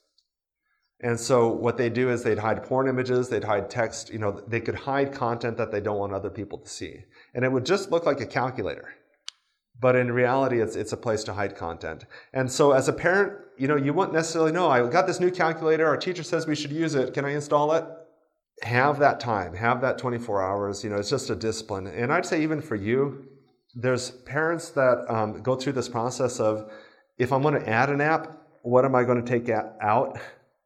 [1.03, 4.33] And so what they do is they'd hide porn images, they'd hide text, you know,
[4.47, 7.05] they could hide content that they don't want other people to see.
[7.35, 8.95] And it would just look like a calculator.
[9.81, 12.05] But in reality, it's, it's a place to hide content.
[12.35, 15.31] And so as a parent, you know, you wouldn't necessarily know, I got this new
[15.31, 17.85] calculator, our teacher says we should use it, can I install it?
[18.63, 21.87] Have that time, have that 24 hours, you know, it's just a discipline.
[21.87, 23.27] And I'd say even for you,
[23.75, 26.71] there's parents that um, go through this process of,
[27.17, 30.19] if I'm gonna add an app, what am I gonna take out?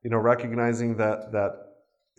[0.05, 1.61] You know, recognizing that that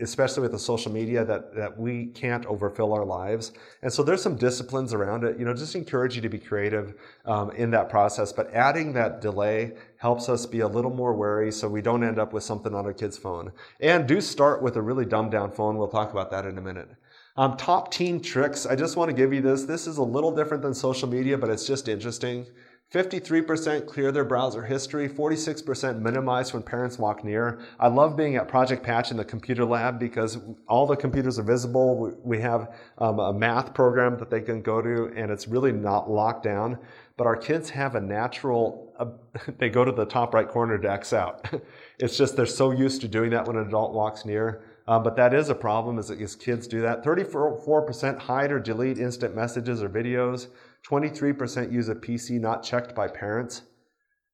[0.02, 4.22] especially with the social media that that we can't overfill our lives, and so there's
[4.22, 5.40] some disciplines around it.
[5.40, 8.34] You know, just encourage you to be creative um, in that process.
[8.34, 12.20] But adding that delay helps us be a little more wary, so we don't end
[12.20, 13.54] up with something on our kid's phone.
[13.80, 15.78] And do start with a really dumbed down phone.
[15.78, 16.90] We'll talk about that in a minute.
[17.38, 18.66] Um, top teen tricks.
[18.66, 19.64] I just want to give you this.
[19.64, 22.46] This is a little different than social media, but it's just interesting.
[22.94, 27.60] 53% clear their browser history, 46% minimize when parents walk near.
[27.80, 31.44] I love being at Project Patch in the computer lab because all the computers are
[31.44, 32.16] visible.
[32.24, 36.10] We have um, a math program that they can go to and it's really not
[36.10, 36.78] locked down.
[37.18, 39.06] But our kids have a natural, uh,
[39.58, 41.50] they go to the top right corner to X out.
[42.00, 44.64] it's just they're so used to doing that when an adult walks near.
[44.88, 47.04] Um, but that is a problem as, as kids do that.
[47.04, 50.48] 34% hide or delete instant messages or videos.
[50.90, 53.64] 23% use a PC not checked by parents.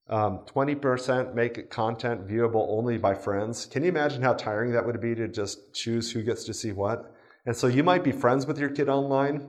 [0.09, 3.65] Um, 20% make content viewable only by friends.
[3.65, 6.73] Can you imagine how tiring that would be to just choose who gets to see
[6.73, 7.15] what?
[7.45, 9.47] And so you might be friends with your kid online,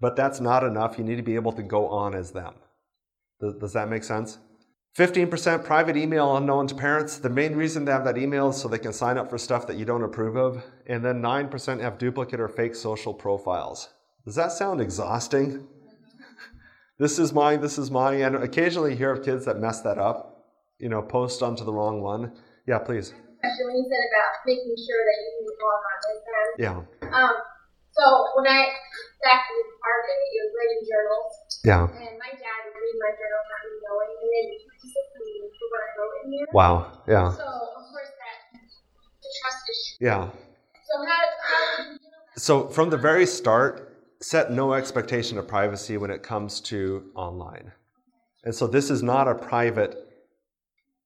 [0.00, 0.96] but that's not enough.
[0.96, 2.54] You need to be able to go on as them.
[3.40, 4.38] Does, does that make sense?
[4.96, 7.18] 15% private email unknown to parents.
[7.18, 9.66] The main reason they have that email is so they can sign up for stuff
[9.66, 10.64] that you don't approve of.
[10.86, 13.90] And then 9% have duplicate or fake social profiles.
[14.24, 15.68] Does that sound exhausting?
[17.00, 18.20] This is mine, this is mine.
[18.20, 20.44] And occasionally you hear of kids that mess that up,
[20.78, 22.36] you know, post onto the wrong one.
[22.68, 23.10] Yeah, please.
[23.40, 26.48] Question when you said about making sure that you can log on with them.
[26.60, 26.78] Yeah.
[27.08, 27.34] Um,
[27.96, 28.04] so
[28.36, 28.68] when I
[29.24, 31.32] back in our day, it was writing journals,
[31.64, 31.84] Yeah.
[31.88, 35.24] and my dad would read my journal, not me knowing, and then he would discipline
[35.24, 36.48] me for what I wrote in there.
[36.52, 36.74] Wow.
[37.08, 37.28] Yeah.
[37.32, 38.36] So of course that
[39.24, 40.04] the trust issue.
[40.04, 40.22] Yeah.
[40.84, 42.40] So how how do you deal that?
[42.40, 43.89] So from the very start,
[44.22, 47.72] set no expectation of privacy when it comes to online.
[48.44, 50.10] And so this is not a private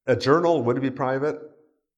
[0.06, 1.40] a journal would be private,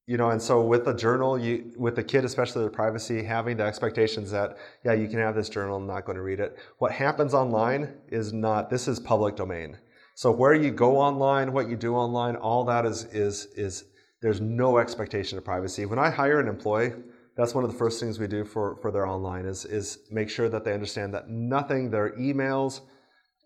[0.07, 3.57] you know, and so with a journal, you with a kid, especially their privacy, having
[3.57, 6.57] the expectations that, yeah, you can have this journal, I'm not going to read it.
[6.79, 9.77] What happens online is not this is public domain.
[10.15, 13.85] So where you go online, what you do online, all that is is is
[14.23, 15.85] there's no expectation of privacy.
[15.85, 16.93] When I hire an employee,
[17.37, 20.31] that's one of the first things we do for, for their online is, is make
[20.31, 22.81] sure that they understand that nothing, their emails,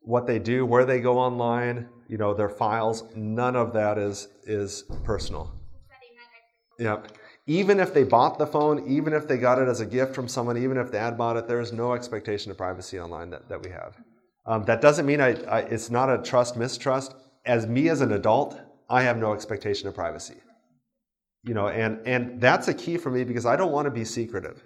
[0.02, 4.28] what they do, where they go online, you know, their files, none of that is
[4.44, 5.52] is personal.
[6.78, 7.08] Yep.
[7.46, 10.28] Even if they bought the phone, even if they got it as a gift from
[10.28, 13.62] someone, even if dad bought it, there is no expectation of privacy online that, that
[13.62, 13.96] we have.
[14.46, 17.14] Um, that doesn't mean I, I, it's not a trust mistrust.
[17.44, 20.36] As me as an adult, I have no expectation of privacy.
[21.42, 24.04] You know, and, and that's a key for me because I don't want to be
[24.04, 24.62] secretive.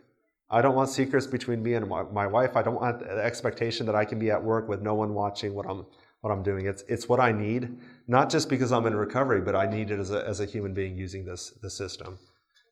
[0.51, 2.57] I don't want secrets between me and my, my wife.
[2.57, 5.55] I don't want the expectation that I can be at work with no one watching
[5.55, 5.87] what I'm
[6.21, 6.67] what I'm doing.
[6.67, 7.77] It's it's what I need,
[8.09, 10.73] not just because I'm in recovery, but I need it as a as a human
[10.73, 12.19] being using this this system.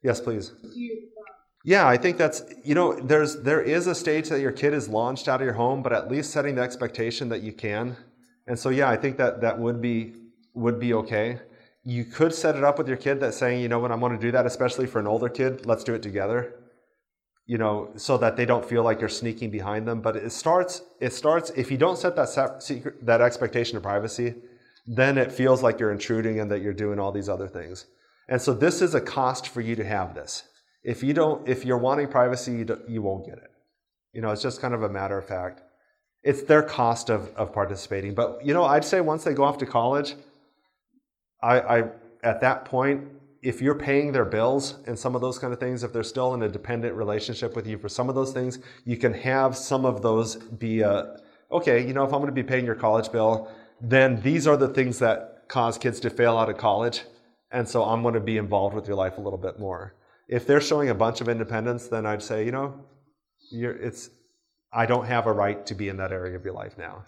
[0.02, 0.52] Yes, please.
[1.64, 4.88] Yeah, I think that's you know there's there is a stage that your kid is
[4.88, 7.96] launched out of your home, but at least setting the expectation that you can.
[8.46, 10.14] And so yeah, I think that that would be
[10.54, 11.40] would be okay.
[11.84, 14.12] You could set it up with your kid that saying, you know, when I'm going
[14.12, 16.54] to do that, especially for an older kid, let's do it together.
[17.46, 20.00] You know, so that they don't feel like you're sneaking behind them.
[20.00, 24.34] But it starts it starts if you don't set that secret, that expectation of privacy,
[24.86, 27.86] then it feels like you're intruding and that you're doing all these other things.
[28.28, 30.44] And so this is a cost for you to have this.
[30.84, 33.50] If you don't, if you're wanting privacy, you, you won't get it.
[34.12, 35.62] You know, it's just kind of a matter of fact.
[36.22, 38.14] It's their cost of, of participating.
[38.14, 40.14] But, you know, I'd say once they go off to college,
[41.42, 41.84] I, I,
[42.22, 43.08] at that point,
[43.42, 46.34] if you're paying their bills and some of those kind of things, if they're still
[46.34, 49.84] in a dependent relationship with you for some of those things, you can have some
[49.84, 51.16] of those be a,
[51.50, 54.56] okay, you know, if I'm going to be paying your college bill, then these are
[54.56, 57.02] the things that cause kids to fail out of college.
[57.50, 59.94] And so I'm going to be involved with your life a little bit more.
[60.28, 62.80] If they're showing a bunch of independence, then I'd say, you know,
[63.50, 64.08] it's,
[64.72, 67.04] I don't have a right to be in that area of your life now.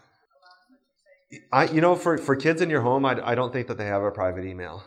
[1.52, 3.86] I, you know, for, for kids in your home, I, I don't think that they
[3.86, 4.84] have a private email.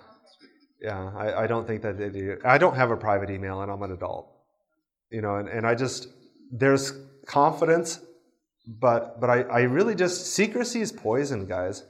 [0.82, 2.38] Yeah, I, I don't think that they do.
[2.46, 4.32] I don't have a private email, and I'm an adult.
[5.10, 6.08] You know, and, and I just
[6.52, 6.94] there's
[7.26, 8.00] confidence,
[8.68, 11.84] but but I, I really just secrecy is poison, guys.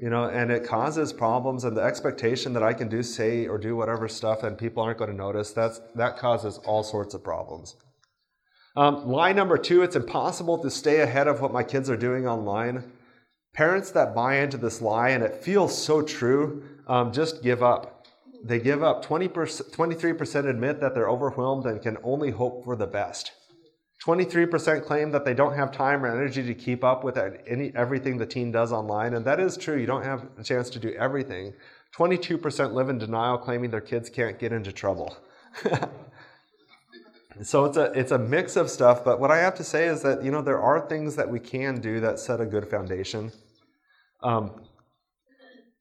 [0.00, 3.58] You know, and it causes problems, and the expectation that I can do, say, or
[3.58, 5.52] do whatever stuff, and people aren't going to notice.
[5.52, 7.76] That's that causes all sorts of problems.
[8.76, 12.26] Um, lie number two: It's impossible to stay ahead of what my kids are doing
[12.26, 12.84] online.
[13.58, 18.06] Parents that buy into this lie and it feels so true, um, just give up.
[18.44, 19.04] They give up.
[19.04, 23.32] 20%, 23% admit that they're overwhelmed and can only hope for the best.
[24.06, 28.16] 23% claim that they don't have time or energy to keep up with any, everything
[28.16, 29.76] the teen does online, and that is true.
[29.76, 31.52] You don't have a chance to do everything.
[31.96, 35.16] 22% live in denial, claiming their kids can't get into trouble.
[37.42, 39.04] so it's a it's a mix of stuff.
[39.04, 41.40] But what I have to say is that you know there are things that we
[41.40, 43.32] can do that set a good foundation.
[44.22, 44.62] Um,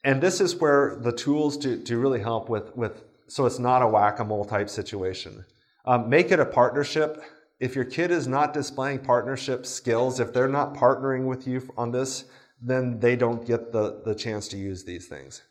[0.04, 3.82] and this is where the tools do, to really help with, with so it's not
[3.82, 5.46] a whack-a-mole type situation.
[5.86, 7.22] Um, make it a partnership.
[7.60, 11.92] If your kid is not displaying partnership skills, if they're not partnering with you on
[11.92, 12.26] this,
[12.62, 15.44] then they don't get the, the chance to use these things.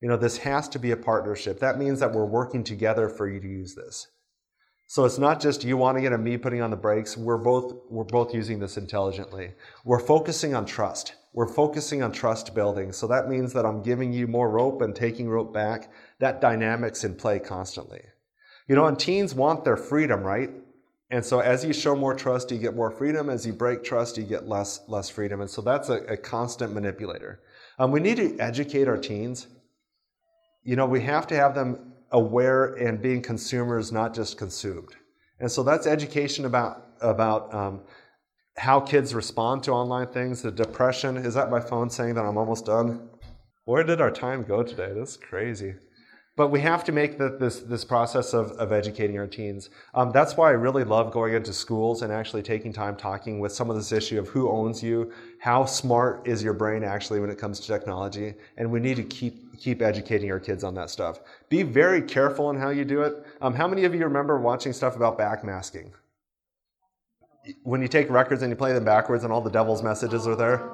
[0.00, 1.58] You know, this has to be a partnership.
[1.58, 4.06] That means that we're working together for you to use this.
[4.86, 7.16] So it's not just you wanting it and me putting on the brakes.
[7.16, 9.52] We're both we're both using this intelligently.
[9.84, 11.14] We're focusing on trust.
[11.32, 12.92] We're focusing on trust building.
[12.92, 15.92] So that means that I'm giving you more rope and taking rope back.
[16.18, 18.02] That dynamic's in play constantly.
[18.66, 20.50] You know, and teens want their freedom, right?
[21.10, 23.30] And so as you show more trust, you get more freedom.
[23.30, 25.40] As you break trust, you get less less freedom.
[25.40, 27.40] And so that's a, a constant manipulator.
[27.78, 29.46] Um, we need to educate our teens.
[30.64, 34.94] You know, we have to have them aware and being consumers, not just consumed.
[35.40, 37.80] And so that's education about about um,
[38.58, 41.16] how kids respond to online things, the depression.
[41.16, 43.08] Is that my phone saying that I'm almost done?
[43.64, 44.92] Where did our time go today?
[44.94, 45.74] That's crazy.
[46.36, 49.70] But we have to make the, this, this process of, of educating our teens.
[49.94, 53.52] Um, that's why I really love going into schools and actually taking time talking with
[53.52, 57.28] some of this issue of who owns you, how smart is your brain actually when
[57.28, 60.90] it comes to technology, and we need to keep, keep educating our kids on that
[60.90, 61.20] stuff.
[61.48, 63.26] Be very careful in how you do it.
[63.40, 65.90] Um, how many of you remember watching stuff about backmasking?
[67.62, 70.36] When you take records and you play them backwards and all the devil's messages are
[70.36, 70.70] there?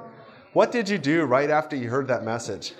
[0.53, 2.73] What did you do right after you heard that message?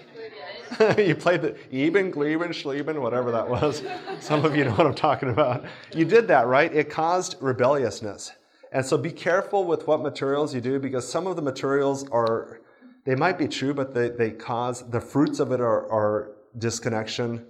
[0.98, 3.84] you played the Eben, Gleben, Schleben, whatever that was.
[4.20, 5.66] Some of you know what I'm talking about.
[5.94, 6.74] You did that, right?
[6.74, 8.32] It caused rebelliousness.
[8.72, 12.60] And so be careful with what materials you do because some of the materials are,
[13.06, 17.46] they might be true, but they, they cause, the fruits of it are, are disconnection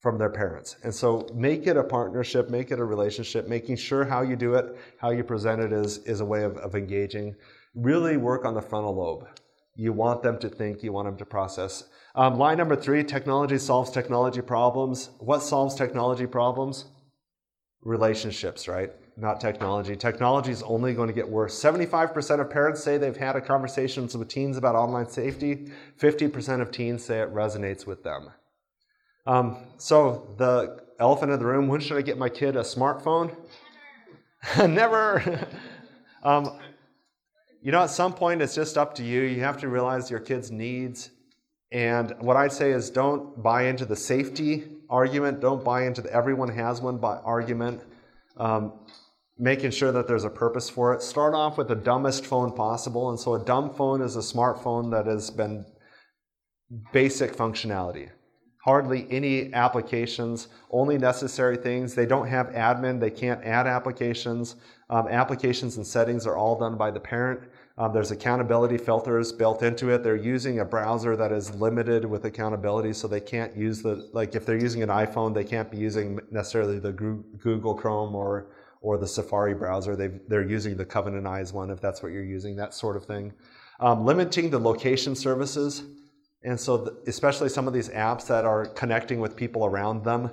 [0.00, 0.76] from their parents.
[0.82, 4.54] And so make it a partnership, make it a relationship, making sure how you do
[4.54, 7.36] it, how you present it is, is a way of, of engaging.
[7.74, 9.28] Really work on the frontal lobe.
[9.76, 11.84] You want them to think, you want them to process.
[12.14, 15.10] Um, line number three technology solves technology problems.
[15.18, 16.86] What solves technology problems?
[17.82, 18.90] Relationships, right?
[19.16, 19.96] Not technology.
[19.96, 21.62] Technology is only going to get worse.
[21.62, 25.70] 75% of parents say they've had a conversation with teens about online safety.
[25.98, 28.30] 50% of teens say it resonates with them.
[29.30, 33.32] Um, so the elephant in the room, when should I get my kid a smartphone?
[34.58, 35.46] Never.
[36.24, 36.58] um,
[37.62, 39.20] you know, at some point, it's just up to you.
[39.22, 41.10] You have to realize your kid's needs.
[41.70, 45.38] And what I'd say is don't buy into the safety argument.
[45.38, 47.84] Don't buy into the everyone has one by argument.
[48.36, 48.80] Um,
[49.38, 51.02] making sure that there's a purpose for it.
[51.02, 53.10] Start off with the dumbest phone possible.
[53.10, 55.64] And so a dumb phone is a smartphone that has been
[56.92, 58.10] basic functionality
[58.62, 61.94] hardly any applications, only necessary things.
[61.94, 64.56] They don't have admin, they can't add applications.
[64.90, 67.40] Um, applications and settings are all done by the parent.
[67.78, 70.02] Um, there's accountability filters built into it.
[70.02, 74.34] They're using a browser that is limited with accountability, so they can't use the, like
[74.34, 78.48] if they're using an iPhone, they can't be using necessarily the Google Chrome or,
[78.82, 79.96] or the Safari browser.
[79.96, 83.04] they they're using the Covenant Eyes one if that's what you're using, that sort of
[83.06, 83.32] thing.
[83.78, 85.84] Um, limiting the location services.
[86.42, 90.30] And so, the, especially some of these apps that are connecting with people around them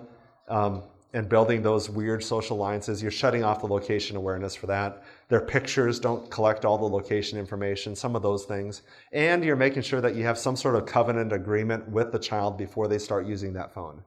[0.48, 5.04] um, and building those weird social alliances, you're shutting off the location awareness for that.
[5.28, 8.84] Their pictures don't collect all the location information, some of those things.
[9.12, 12.58] And you're making sure that you have some sort of covenant agreement with the child
[12.58, 14.02] before they start using that phone.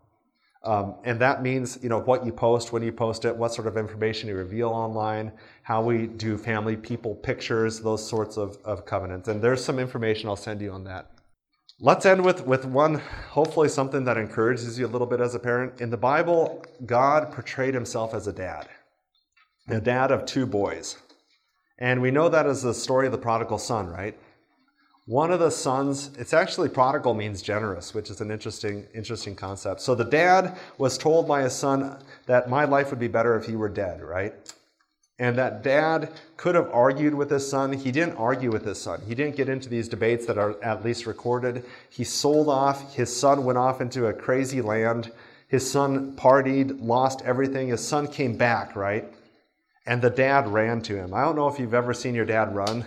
[0.63, 3.67] Um, and that means, you know, what you post, when you post it, what sort
[3.67, 5.33] of information you reveal online,
[5.63, 9.29] how we do family people pictures, those sorts of, of covenants.
[9.29, 11.11] And there's some information I'll send you on that.
[11.83, 13.01] Let's end with, with one,
[13.31, 15.81] hopefully, something that encourages you a little bit as a parent.
[15.81, 18.69] In the Bible, God portrayed himself as a dad.
[19.67, 20.99] a dad of two boys.
[21.79, 24.15] And we know that as the story of the prodigal son, right?
[25.07, 29.81] One of the sons, it's actually prodigal means generous, which is an interesting, interesting concept.
[29.81, 31.97] So the dad was told by his son
[32.27, 34.35] that my life would be better if he were dead, right?
[35.21, 37.75] And that dad could have argued with his son.
[37.75, 39.03] He didn't argue with his son.
[39.07, 41.63] He didn't get into these debates that are at least recorded.
[41.91, 42.95] He sold off.
[42.95, 45.13] His son went off into a crazy land.
[45.47, 47.69] His son partied, lost everything.
[47.69, 49.13] His son came back, right?
[49.85, 51.13] And the dad ran to him.
[51.13, 52.87] I don't know if you've ever seen your dad run.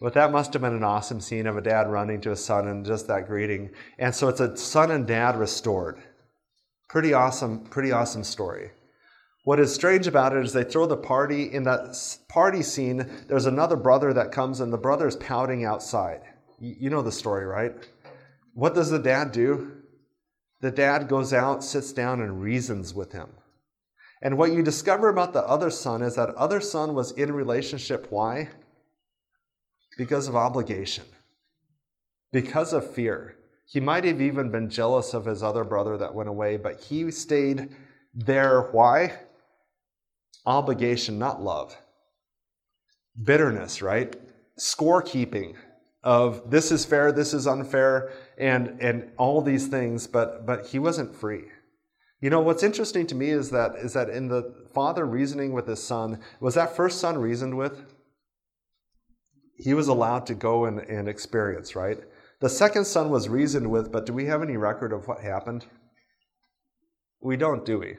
[0.00, 2.68] But that must have been an awesome scene of a dad running to his son
[2.68, 3.70] and just that greeting.
[3.98, 5.98] And so it's a son and dad restored.
[6.88, 8.70] Pretty awesome, pretty awesome story.
[9.48, 11.54] What is strange about it is they throw the party.
[11.54, 11.96] In that
[12.28, 16.20] party scene, there's another brother that comes, and the brother is pouting outside.
[16.60, 17.72] You know the story, right?
[18.52, 19.72] What does the dad do?
[20.60, 23.30] The dad goes out, sits down, and reasons with him.
[24.20, 28.08] And what you discover about the other son is that other son was in relationship.
[28.10, 28.50] Why?
[29.96, 31.04] because of obligation,
[32.32, 33.34] because of fear.
[33.64, 37.10] He might have even been jealous of his other brother that went away, but he
[37.10, 37.74] stayed
[38.14, 38.68] there.
[38.72, 39.20] Why?
[40.46, 41.76] Obligation, not love.
[43.22, 44.16] Bitterness, right?
[44.58, 45.54] Scorekeeping
[46.02, 50.78] of this is fair, this is unfair, and, and all these things, but, but he
[50.78, 51.44] wasn't free.
[52.20, 55.66] You know, what's interesting to me is that, is that in the father reasoning with
[55.66, 57.84] his son, was that first son reasoned with?
[59.58, 61.98] he was allowed to go and, and experience, right?
[62.40, 65.66] The second son was reasoned with, but do we have any record of what happened?
[67.20, 67.96] We don't, do we?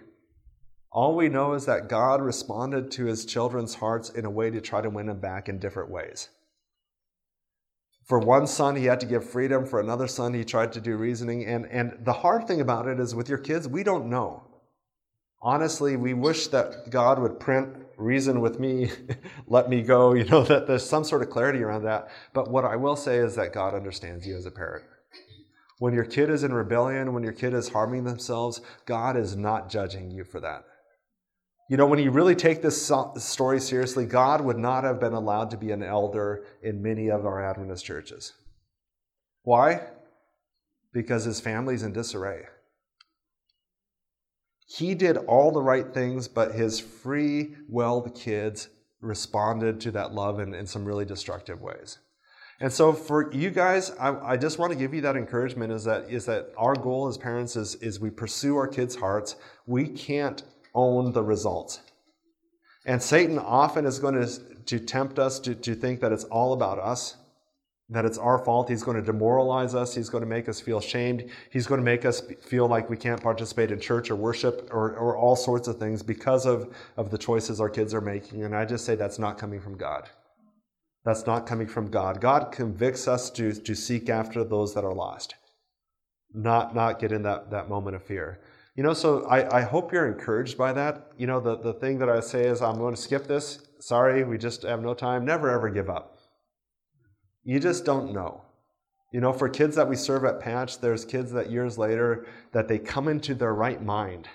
[0.91, 4.59] All we know is that God responded to his children's hearts in a way to
[4.59, 6.29] try to win them back in different ways.
[8.05, 9.67] For one son, he had to give freedom.
[9.67, 11.45] For another son, he tried to do reasoning.
[11.45, 14.43] And, and the hard thing about it is with your kids, we don't know.
[15.41, 18.89] Honestly, we wish that God would print reason with me,
[19.47, 22.09] let me go, you know, that there's some sort of clarity around that.
[22.33, 24.85] But what I will say is that God understands you as a parent.
[25.77, 29.69] When your kid is in rebellion, when your kid is harming themselves, God is not
[29.69, 30.63] judging you for that.
[31.69, 35.51] You know, when you really take this story seriously, God would not have been allowed
[35.51, 38.33] to be an elder in many of our Adventist churches.
[39.43, 39.81] Why?
[40.91, 42.45] Because his family's in disarray.
[44.65, 48.69] He did all the right things, but his free willed kids
[48.99, 51.99] responded to that love in, in some really destructive ways.
[52.59, 55.85] And so for you guys, I, I, just want to give you that encouragement is
[55.85, 59.37] that is that our goal as parents is, is we pursue our kids' hearts.
[59.65, 60.43] We can't
[60.73, 61.81] own the results.
[62.85, 66.53] And Satan often is going to, to tempt us to, to think that it's all
[66.53, 67.17] about us
[67.89, 68.69] that it's our fault.
[68.69, 69.95] He's going to demoralize us.
[69.95, 71.29] He's going to make us feel shamed.
[71.49, 74.95] He's going to make us feel like we can't participate in church or worship or,
[74.95, 78.43] or all sorts of things because of, of the choices our kids are making.
[78.43, 80.07] And I just say that's not coming from God.
[81.03, 82.21] That's not coming from God.
[82.21, 85.35] God convicts us to, to seek after those that are lost,
[86.33, 88.39] not, not get in that, that moment of fear.
[88.79, 91.11] You know, so I, I hope you're encouraged by that.
[91.17, 93.67] You know, the, the thing that I say is, I'm going to skip this.
[93.79, 95.25] Sorry, we just have no time.
[95.25, 96.19] Never ever give up
[97.49, 98.43] you just don't know.
[99.11, 102.67] You know, for kids that we serve at Patch, there's kids that years later that
[102.67, 104.27] they come into their right mind.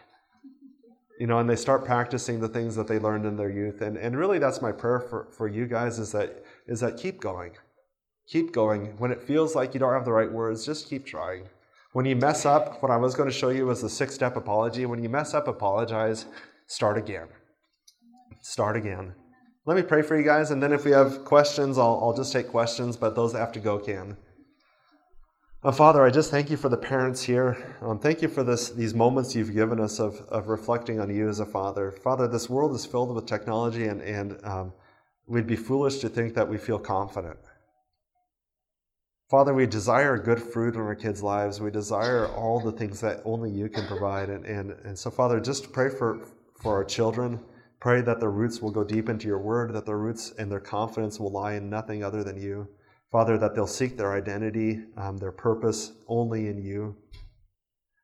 [1.20, 3.82] You know, and they start practicing the things that they learned in their youth.
[3.82, 7.20] And, and really that's my prayer for, for you guys is that is that keep
[7.20, 7.52] going.
[8.26, 8.96] Keep going.
[8.98, 11.44] When it feels like you don't have the right words, just keep trying.
[11.94, 14.34] When you mess up, what I was going to show you was the six step
[14.34, 14.84] apology.
[14.84, 16.26] When you mess up, apologize,
[16.66, 17.28] start again.
[18.40, 19.14] Start again.
[19.64, 22.32] Let me pray for you guys, and then if we have questions, I'll, I'll just
[22.32, 24.16] take questions, but those that have to go can.
[25.62, 27.76] Uh, Father, I just thank you for the parents here.
[27.80, 31.28] Um, thank you for this, these moments you've given us of, of reflecting on you
[31.28, 31.92] as a father.
[31.92, 34.72] Father, this world is filled with technology, and, and um,
[35.28, 37.38] we'd be foolish to think that we feel confident.
[39.30, 41.60] Father, we desire good fruit in our kids' lives.
[41.60, 44.28] We desire all the things that only you can provide.
[44.28, 46.26] And, and, and so, Father, just pray for,
[46.60, 47.40] for our children.
[47.80, 50.60] Pray that their roots will go deep into your word, that their roots and their
[50.60, 52.68] confidence will lie in nothing other than you.
[53.10, 56.96] Father, that they'll seek their identity, um, their purpose only in you.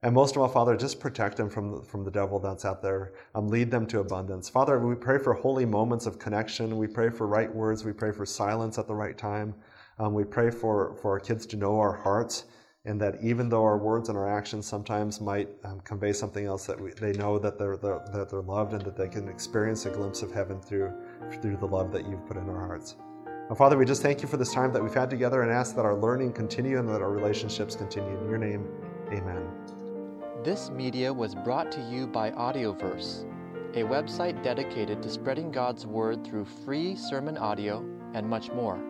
[0.03, 3.13] And most of all, Father, just protect them from, from the devil that's out there.
[3.35, 4.49] Um, lead them to abundance.
[4.49, 6.79] Father, we pray for holy moments of connection.
[6.79, 7.85] We pray for right words.
[7.85, 9.55] We pray for silence at the right time.
[10.01, 12.47] Um, we pray for, for our kids to know our hearts
[12.87, 16.65] and that even though our words and our actions sometimes might um, convey something else,
[16.65, 19.85] that we, they know that they're, they're, that they're loved and that they can experience
[19.85, 20.91] a glimpse of heaven through,
[21.43, 22.97] through the love that you've put in our hearts.
[23.51, 25.77] And Father, we just thank you for this time that we've had together and ask
[25.77, 28.19] that our learning continue and that our relationships continue.
[28.21, 28.67] In your name,
[29.09, 29.47] amen.
[30.43, 33.27] This media was brought to you by Audioverse,
[33.75, 38.90] a website dedicated to spreading God's Word through free sermon audio and much more.